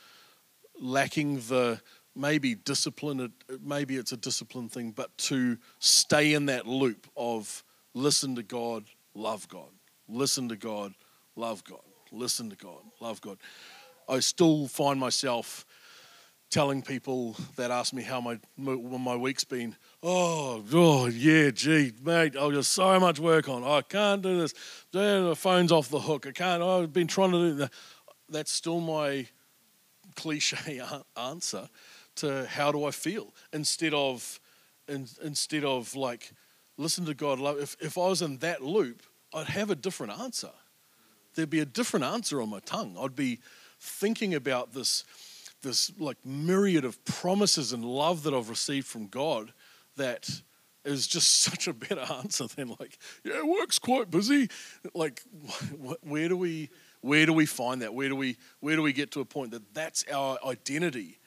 lacking 0.80 1.40
the 1.48 1.80
maybe 2.16 2.54
discipline. 2.54 3.32
Maybe 3.62 3.96
it's 3.96 4.12
a 4.12 4.16
discipline 4.16 4.68
thing, 4.68 4.90
but 4.90 5.16
to 5.18 5.56
stay 5.78 6.34
in 6.34 6.46
that 6.46 6.66
loop 6.66 7.06
of 7.16 7.62
listen 7.94 8.34
to 8.36 8.42
God, 8.42 8.84
love 9.14 9.48
God, 9.48 9.70
listen 10.08 10.48
to 10.48 10.56
God, 10.56 10.94
love 11.36 11.62
God, 11.64 11.80
listen 12.10 12.50
to 12.50 12.56
God, 12.56 12.80
love 13.00 13.20
God. 13.20 13.38
I 14.08 14.20
still 14.20 14.68
find 14.68 14.98
myself 14.98 15.66
telling 16.50 16.80
people 16.82 17.36
that 17.56 17.70
ask 17.70 17.92
me 17.92 18.02
how 18.02 18.20
my 18.20 18.38
my 18.56 19.16
week's 19.16 19.44
been. 19.44 19.76
Oh, 20.02 20.64
oh 20.72 21.06
yeah, 21.06 21.50
gee, 21.50 21.92
mate, 22.02 22.36
I've 22.36 22.52
got 22.52 22.64
so 22.64 22.98
much 22.98 23.18
work 23.20 23.48
on. 23.48 23.64
I 23.64 23.82
can't 23.82 24.22
do 24.22 24.40
this. 24.40 24.54
The 24.92 25.34
phone's 25.36 25.72
off 25.72 25.88
the 25.88 26.00
hook. 26.00 26.26
I 26.26 26.32
can't. 26.32 26.62
I've 26.62 26.92
been 26.92 27.06
trying 27.06 27.32
to 27.32 27.38
do 27.38 27.54
that. 27.54 27.72
That's 28.28 28.52
still 28.52 28.80
my 28.80 29.26
cliche 30.16 30.80
answer 31.16 31.68
to 32.16 32.46
how 32.46 32.72
do 32.72 32.84
I 32.84 32.90
feel 32.90 33.32
instead 33.52 33.94
of 33.94 34.40
instead 34.88 35.64
of 35.64 35.94
like 35.94 36.32
listen 36.76 37.04
to 37.06 37.14
God. 37.14 37.40
If 37.58 37.76
if 37.80 37.98
I 37.98 38.08
was 38.08 38.22
in 38.22 38.38
that 38.38 38.62
loop, 38.62 39.02
I'd 39.34 39.48
have 39.48 39.70
a 39.70 39.76
different 39.76 40.18
answer. 40.18 40.50
There'd 41.34 41.50
be 41.50 41.60
a 41.60 41.66
different 41.66 42.04
answer 42.04 42.40
on 42.42 42.48
my 42.48 42.60
tongue. 42.60 42.96
I'd 43.00 43.14
be 43.14 43.38
thinking 43.78 44.34
about 44.34 44.72
this 44.72 45.04
this 45.62 45.92
like 45.98 46.18
myriad 46.24 46.84
of 46.84 47.04
promises 47.04 47.72
and 47.72 47.84
love 47.84 48.22
that 48.24 48.34
I've 48.34 48.48
received 48.48 48.86
from 48.86 49.06
God 49.06 49.52
that 49.96 50.28
is 50.84 51.06
just 51.06 51.40
such 51.42 51.68
a 51.68 51.72
better 51.72 52.04
answer 52.12 52.46
than 52.46 52.68
like, 52.80 52.98
yeah, 53.24 53.38
it 53.38 53.46
work's 53.46 53.78
quite 53.78 54.10
busy. 54.10 54.48
Like, 54.94 55.22
where 56.02 56.28
do 56.28 56.36
we 56.36 56.70
where 57.00 57.26
do 57.26 57.32
we 57.32 57.46
find 57.46 57.82
that? 57.82 57.94
Where 57.94 58.08
do 58.08 58.16
we 58.16 58.36
where 58.60 58.76
do 58.76 58.82
we 58.82 58.92
get 58.92 59.12
to 59.12 59.20
a 59.20 59.24
point 59.24 59.52
that 59.52 59.74
that's 59.74 60.04
our 60.12 60.38
identity? 60.44 61.18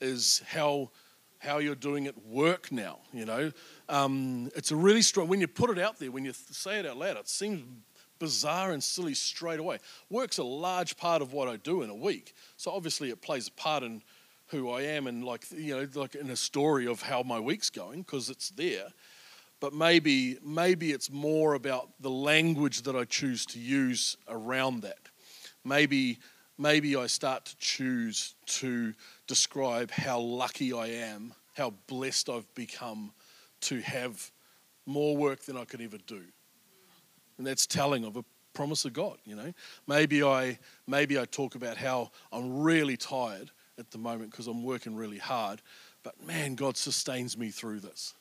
Is 0.00 0.42
how 0.46 0.90
how 1.38 1.58
you're 1.58 1.74
doing 1.74 2.06
at 2.06 2.26
work 2.26 2.70
now. 2.72 2.98
You 3.12 3.24
know, 3.24 3.52
um, 3.88 4.50
it's 4.54 4.70
a 4.70 4.76
really 4.76 5.02
strong 5.02 5.28
when 5.28 5.40
you 5.40 5.48
put 5.48 5.70
it 5.70 5.78
out 5.78 5.98
there. 5.98 6.10
When 6.10 6.24
you 6.24 6.32
say 6.32 6.78
it 6.78 6.86
out 6.86 6.96
loud, 6.96 7.16
it 7.16 7.28
seems 7.28 7.62
bizarre 8.18 8.72
and 8.72 8.82
silly 8.82 9.14
straight 9.14 9.60
away. 9.60 9.78
Work's 10.10 10.38
a 10.38 10.44
large 10.44 10.96
part 10.96 11.22
of 11.22 11.32
what 11.32 11.48
I 11.48 11.56
do 11.56 11.82
in 11.82 11.90
a 11.90 11.94
week, 11.94 12.34
so 12.56 12.70
obviously 12.70 13.10
it 13.10 13.22
plays 13.22 13.48
a 13.48 13.52
part 13.52 13.82
in 13.82 14.02
who 14.48 14.70
I 14.70 14.82
am 14.82 15.06
and 15.06 15.24
like 15.24 15.44
you 15.50 15.76
know 15.76 16.00
like 16.00 16.14
in 16.14 16.30
a 16.30 16.36
story 16.36 16.86
of 16.86 17.02
how 17.02 17.22
my 17.22 17.38
week's 17.38 17.70
going 17.70 18.02
because 18.02 18.30
it's 18.30 18.50
there. 18.50 18.88
But 19.60 19.74
maybe 19.74 20.38
maybe 20.44 20.92
it's 20.92 21.10
more 21.10 21.54
about 21.54 21.90
the 22.00 22.10
language 22.10 22.82
that 22.82 22.96
I 22.96 23.04
choose 23.04 23.44
to 23.46 23.58
use 23.58 24.16
around 24.28 24.82
that. 24.82 25.08
Maybe 25.64 26.18
maybe 26.56 26.96
I 26.96 27.06
start 27.06 27.44
to 27.46 27.56
choose 27.58 28.34
to 28.46 28.94
describe 29.26 29.90
how 29.90 30.20
lucky 30.20 30.72
I 30.72 30.86
am, 30.86 31.34
how 31.56 31.74
blessed 31.86 32.28
I've 32.28 32.52
become 32.54 33.12
to 33.62 33.80
have 33.80 34.30
more 34.86 35.16
work 35.16 35.44
than 35.44 35.56
I 35.56 35.64
could 35.64 35.80
ever 35.80 35.98
do. 36.06 36.22
And 37.38 37.46
that's 37.46 37.66
telling 37.66 38.04
of 38.04 38.16
a 38.16 38.24
promise 38.52 38.84
of 38.84 38.92
God, 38.92 39.18
you 39.24 39.36
know. 39.36 39.52
Maybe 39.86 40.22
I 40.22 40.58
maybe 40.86 41.18
I 41.18 41.24
talk 41.24 41.54
about 41.54 41.76
how 41.76 42.10
I'm 42.32 42.60
really 42.60 42.96
tired 42.96 43.50
at 43.78 43.90
the 43.92 43.98
moment 43.98 44.32
because 44.32 44.48
I'm 44.48 44.64
working 44.64 44.96
really 44.96 45.18
hard, 45.18 45.62
but 46.02 46.20
man, 46.26 46.56
God 46.56 46.76
sustains 46.76 47.38
me 47.38 47.50
through 47.50 47.80
this. 47.80 48.14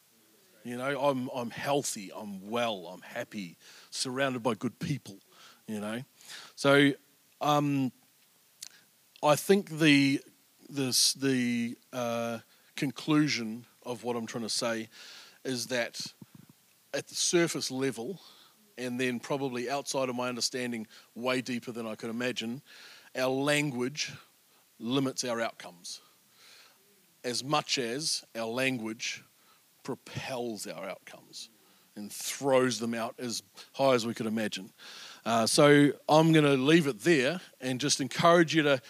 You 0.64 0.78
know, 0.78 1.00
I'm 1.00 1.30
I'm 1.34 1.50
healthy, 1.50 2.12
I'm 2.16 2.50
well, 2.50 2.88
I'm 2.94 3.02
happy, 3.02 3.58
surrounded 3.90 4.44
by 4.44 4.54
good 4.54 4.78
people, 4.80 5.18
you 5.68 5.80
know. 5.80 6.04
So 6.56 6.92
um, 7.42 7.92
I 9.24 9.36
think 9.36 9.80
the 9.80 10.22
this 10.70 11.14
the 11.14 11.78
uh, 11.94 12.40
conclusion 12.76 13.66
of 13.84 14.04
what 14.04 14.16
I'm 14.16 14.28
trying 14.28 14.44
to 14.44 14.50
say 14.50 14.90
is 15.44 15.68
that 15.68 16.00
at 16.94 17.08
the 17.08 17.16
surface 17.16 17.72
level, 17.72 18.20
and 18.78 19.00
then 19.00 19.20
probably 19.20 19.70
outside 19.70 20.10
of 20.10 20.16
my 20.16 20.30
understanding, 20.30 20.88
way 21.16 21.42
deeper 21.42 21.72
than 21.72 21.88
I 21.88 21.96
could 21.96 22.10
imagine, 22.10 22.62
our 23.16 23.30
language 23.30 24.12
limits 24.80 25.24
our 25.24 25.42
outcomes 25.42 26.02
as 27.24 27.44
much 27.44 27.78
as 27.78 28.24
our 28.36 28.46
language 28.46 29.24
propels 29.84 30.68
our 30.68 30.88
outcomes 30.88 31.50
and 31.96 32.12
throws 32.12 32.80
them 32.80 32.94
out 32.94 33.16
as 33.20 33.44
high 33.74 33.94
as 33.94 34.06
we 34.06 34.14
could 34.14 34.28
imagine. 34.28 34.72
Uh, 35.26 35.46
so 35.46 35.92
I'm 36.08 36.32
going 36.32 36.46
to 36.46 36.54
leave 36.54 36.88
it 36.88 37.02
there 37.02 37.42
and 37.60 37.82
just 37.82 38.00
encourage 38.00 38.56
you 38.56 38.64
to 38.64 38.82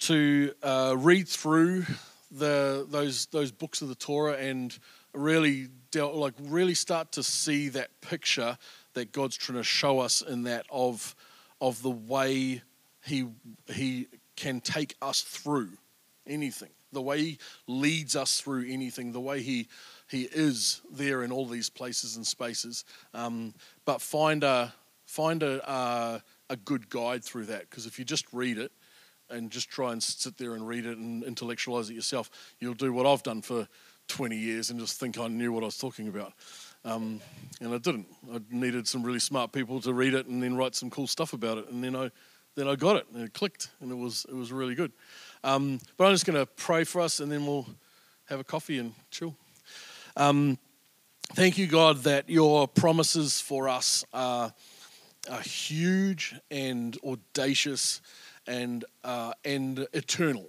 to 0.00 0.52
uh, 0.62 0.94
read 0.96 1.28
through 1.28 1.84
the 2.30 2.86
those 2.88 3.26
those 3.26 3.50
books 3.50 3.82
of 3.82 3.88
the 3.88 3.94
Torah 3.94 4.34
and 4.34 4.78
really 5.12 5.68
like 5.94 6.34
really 6.40 6.74
start 6.74 7.12
to 7.12 7.22
see 7.22 7.68
that 7.70 8.00
picture 8.00 8.56
that 8.94 9.12
God's 9.12 9.36
trying 9.36 9.58
to 9.58 9.64
show 9.64 9.98
us 9.98 10.22
in 10.22 10.44
that 10.44 10.66
of 10.70 11.14
of 11.60 11.82
the 11.82 11.90
way 11.90 12.62
he 13.04 13.26
he 13.72 14.08
can 14.36 14.60
take 14.60 14.96
us 15.02 15.20
through 15.20 15.70
anything 16.26 16.70
the 16.92 17.02
way 17.02 17.20
he 17.20 17.38
leads 17.66 18.16
us 18.16 18.40
through 18.40 18.66
anything 18.68 19.12
the 19.12 19.20
way 19.20 19.42
he 19.42 19.68
he 20.08 20.22
is 20.22 20.80
there 20.90 21.22
in 21.22 21.30
all 21.30 21.46
these 21.46 21.68
places 21.68 22.16
and 22.16 22.26
spaces 22.26 22.84
um, 23.14 23.54
but 23.84 24.00
find 24.00 24.42
a 24.42 24.72
find 25.10 25.42
a, 25.42 25.68
a, 25.70 26.22
a 26.50 26.56
good 26.56 26.88
guide 26.88 27.24
through 27.24 27.44
that 27.46 27.68
because 27.68 27.84
if 27.84 27.98
you 27.98 28.04
just 28.04 28.24
read 28.32 28.56
it 28.58 28.70
and 29.28 29.50
just 29.50 29.68
try 29.68 29.92
and 29.92 30.00
sit 30.00 30.38
there 30.38 30.54
and 30.54 30.66
read 30.66 30.86
it 30.86 30.98
and 30.98 31.24
intellectualize 31.24 31.90
it 31.90 31.94
yourself, 31.94 32.30
you'll 32.60 32.74
do 32.74 32.92
what 32.92 33.06
I've 33.06 33.22
done 33.24 33.42
for 33.42 33.66
20 34.06 34.36
years 34.36 34.70
and 34.70 34.78
just 34.78 35.00
think 35.00 35.18
I 35.18 35.26
knew 35.26 35.52
what 35.52 35.62
I 35.62 35.66
was 35.66 35.78
talking 35.78 36.06
about. 36.06 36.32
Um, 36.84 37.20
and 37.60 37.74
I 37.74 37.78
didn't. 37.78 38.06
I 38.32 38.40
needed 38.50 38.88
some 38.88 39.02
really 39.02 39.18
smart 39.18 39.52
people 39.52 39.80
to 39.82 39.92
read 39.92 40.14
it 40.14 40.26
and 40.26 40.42
then 40.42 40.56
write 40.56 40.74
some 40.74 40.90
cool 40.90 41.06
stuff 41.06 41.32
about 41.32 41.58
it. 41.58 41.68
And 41.68 41.84
then 41.84 41.94
I, 41.94 42.10
then 42.54 42.68
I 42.68 42.74
got 42.74 42.96
it 42.96 43.06
and 43.12 43.22
it 43.22 43.34
clicked 43.34 43.70
and 43.80 43.92
it 43.92 43.96
was, 43.96 44.26
it 44.28 44.34
was 44.34 44.50
really 44.50 44.74
good. 44.74 44.92
Um, 45.44 45.80
but 45.96 46.06
I'm 46.06 46.12
just 46.12 46.26
going 46.26 46.38
to 46.38 46.46
pray 46.46 46.84
for 46.84 47.00
us 47.00 47.20
and 47.20 47.30
then 47.30 47.46
we'll 47.46 47.66
have 48.26 48.40
a 48.40 48.44
coffee 48.44 48.78
and 48.78 48.94
chill. 49.10 49.36
Um, 50.16 50.58
thank 51.34 51.58
you, 51.58 51.66
God, 51.66 52.04
that 52.04 52.28
your 52.30 52.66
promises 52.66 53.40
for 53.40 53.68
us 53.68 54.04
are, 54.12 54.52
are 55.30 55.40
huge 55.40 56.34
and 56.50 56.96
audacious 57.04 58.00
and, 58.46 58.84
uh, 59.04 59.32
and 59.44 59.86
eternal. 59.92 60.46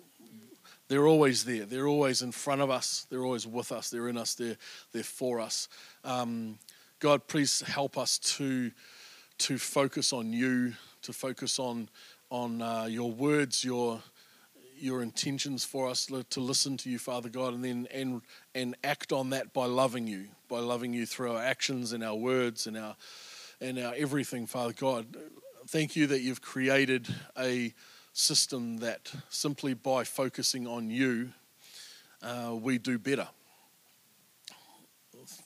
They're 0.92 1.08
always 1.08 1.46
there. 1.46 1.64
They're 1.64 1.88
always 1.88 2.22
in 2.22 2.34
front 2.34 2.60
of 2.60 2.70
us. 2.70 3.08
They're 3.10 3.24
always 3.24 3.48
with 3.48 3.72
us. 3.72 3.90
They're 3.90 4.10
in 4.10 4.18
us. 4.18 4.34
They're, 4.34 4.58
they're 4.92 5.04
for 5.04 5.40
us. 5.40 5.70
Um, 6.04 6.60
God, 7.00 7.28
please 7.28 7.62
help 7.62 7.98
us 7.98 8.18
to, 8.36 8.72
to 9.38 9.58
focus 9.58 10.12
on 10.12 10.34
you, 10.34 10.74
to 11.04 11.14
focus 11.14 11.60
on, 11.60 11.88
on 12.30 12.62
uh, 12.62 12.88
your 12.90 13.10
words, 13.10 13.64
your, 13.64 14.02
your 14.78 15.02
intentions 15.02 15.64
for 15.64 15.88
us 15.88 16.08
to 16.08 16.42
listen 16.42 16.76
to 16.76 16.90
you, 16.90 17.00
Father 17.00 17.30
God, 17.30 17.54
and 17.54 17.64
then 17.64 17.88
and, 17.94 18.22
and 18.54 18.76
act 18.84 19.14
on 19.14 19.30
that 19.30 19.54
by 19.54 19.68
loving 19.68 20.08
you, 20.08 20.26
by 20.50 20.60
loving 20.60 20.92
you 20.92 21.06
through 21.06 21.32
our 21.32 21.42
actions 21.42 21.94
and 21.94 22.04
our 22.04 22.16
words 22.16 22.68
and 22.68 22.78
our, 22.78 22.98
and 23.62 23.80
our 23.80 23.94
everything, 23.96 24.46
Father 24.46 24.74
God. 24.74 25.16
Thank 25.70 25.96
you 25.96 26.08
that 26.08 26.20
you've 26.20 26.42
created 26.42 27.08
a 27.40 27.74
system 28.14 28.78
that 28.78 29.12
simply 29.30 29.74
by 29.74 30.04
focusing 30.04 30.68
on 30.68 30.90
you, 30.90 31.30
uh, 32.22 32.56
we 32.60 32.78
do 32.78 33.00
better. 33.00 33.28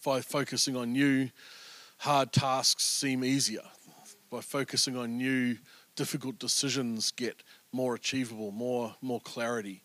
By 0.04 0.22
focusing 0.22 0.76
on 0.76 0.96
you, 0.96 1.32
hard 1.98 2.32
tasks 2.32 2.84
seem 2.84 3.24
easier. 3.24 3.64
By 4.30 4.42
focusing 4.42 4.98
on 4.98 5.20
you, 5.20 5.58
difficult 5.96 6.40
decisions 6.40 7.12
get 7.12 7.42
more 7.72 7.96
achievable, 7.96 8.52
more, 8.52 8.96
more 9.02 9.22
clarity. 9.22 9.84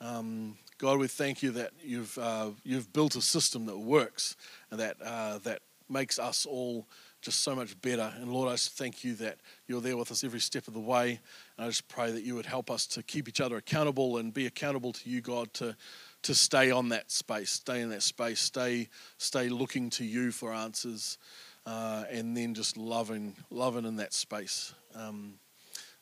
Um, 0.00 0.56
God, 0.78 0.98
we 0.98 1.08
thank 1.08 1.42
you 1.42 1.52
that 1.52 1.70
you've, 1.82 2.16
uh, 2.18 2.50
you've 2.64 2.92
built 2.92 3.14
a 3.16 3.22
system 3.22 3.66
that 3.66 3.78
works 3.78 4.36
and 4.70 4.80
that, 4.80 4.96
uh, 5.02 5.38
that 5.38 5.60
makes 5.88 6.18
us 6.18 6.44
all 6.44 6.86
just 7.22 7.40
so 7.40 7.54
much 7.54 7.80
better. 7.80 8.12
And 8.20 8.32
Lord, 8.32 8.52
I 8.52 8.56
thank 8.56 9.04
you 9.04 9.14
that 9.14 9.38
you're 9.68 9.80
there 9.80 9.96
with 9.96 10.10
us 10.10 10.24
every 10.24 10.40
step 10.40 10.66
of 10.68 10.74
the 10.74 10.80
way. 10.80 11.20
And 11.56 11.64
I 11.64 11.68
just 11.68 11.86
pray 11.88 12.10
that 12.10 12.24
you 12.24 12.34
would 12.34 12.46
help 12.46 12.70
us 12.70 12.86
to 12.88 13.02
keep 13.02 13.28
each 13.28 13.40
other 13.40 13.56
accountable 13.56 14.18
and 14.18 14.34
be 14.34 14.46
accountable 14.46 14.92
to 14.92 15.08
you, 15.08 15.20
God, 15.20 15.54
to, 15.54 15.76
to 16.22 16.34
stay 16.34 16.72
on 16.72 16.88
that 16.90 17.10
space, 17.12 17.50
stay 17.50 17.80
in 17.80 17.90
that 17.90 18.02
space, 18.02 18.40
stay, 18.40 18.88
stay 19.18 19.48
looking 19.48 19.88
to 19.90 20.04
you 20.04 20.32
for 20.32 20.52
answers, 20.52 21.16
uh, 21.64 22.04
and 22.10 22.36
then 22.36 22.54
just 22.54 22.76
loving, 22.76 23.36
loving 23.50 23.84
in 23.84 23.96
that 23.96 24.12
space. 24.12 24.74
Um, 24.94 25.34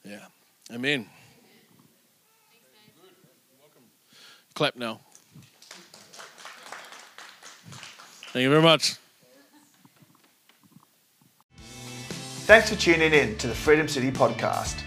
yeah. 0.05 0.25
Amen. 0.73 1.07
Clap 4.55 4.75
now. 4.75 5.01
Thank 8.33 8.45
you 8.45 8.51
very 8.51 8.63
much. 8.63 8.97
Thanks 12.47 12.71
for 12.71 12.77
tuning 12.77 13.13
in 13.13 13.37
to 13.39 13.47
the 13.47 13.55
Freedom 13.55 13.87
City 13.87 14.11
podcast. 14.11 14.83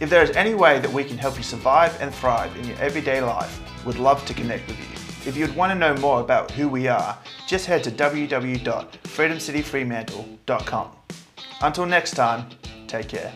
If 0.00 0.10
there 0.10 0.22
is 0.22 0.30
any 0.30 0.54
way 0.54 0.80
that 0.80 0.92
we 0.92 1.04
can 1.04 1.16
help 1.16 1.36
you 1.36 1.44
survive 1.44 1.96
and 2.00 2.12
thrive 2.12 2.56
in 2.56 2.66
your 2.66 2.76
everyday 2.78 3.20
life, 3.20 3.60
we'd 3.86 3.94
love 3.96 4.26
to 4.26 4.34
connect 4.34 4.66
with 4.66 4.80
you. 4.80 4.86
If 5.26 5.36
you'd 5.36 5.54
want 5.54 5.70
to 5.70 5.78
know 5.78 5.94
more 6.00 6.20
about 6.20 6.50
who 6.50 6.68
we 6.68 6.88
are, 6.88 7.16
just 7.46 7.66
head 7.66 7.84
to 7.84 7.92
www.freedomcityfremantle.com. 7.92 10.88
Until 11.62 11.86
next 11.86 12.10
time, 12.12 12.48
take 12.88 13.08
care. 13.08 13.32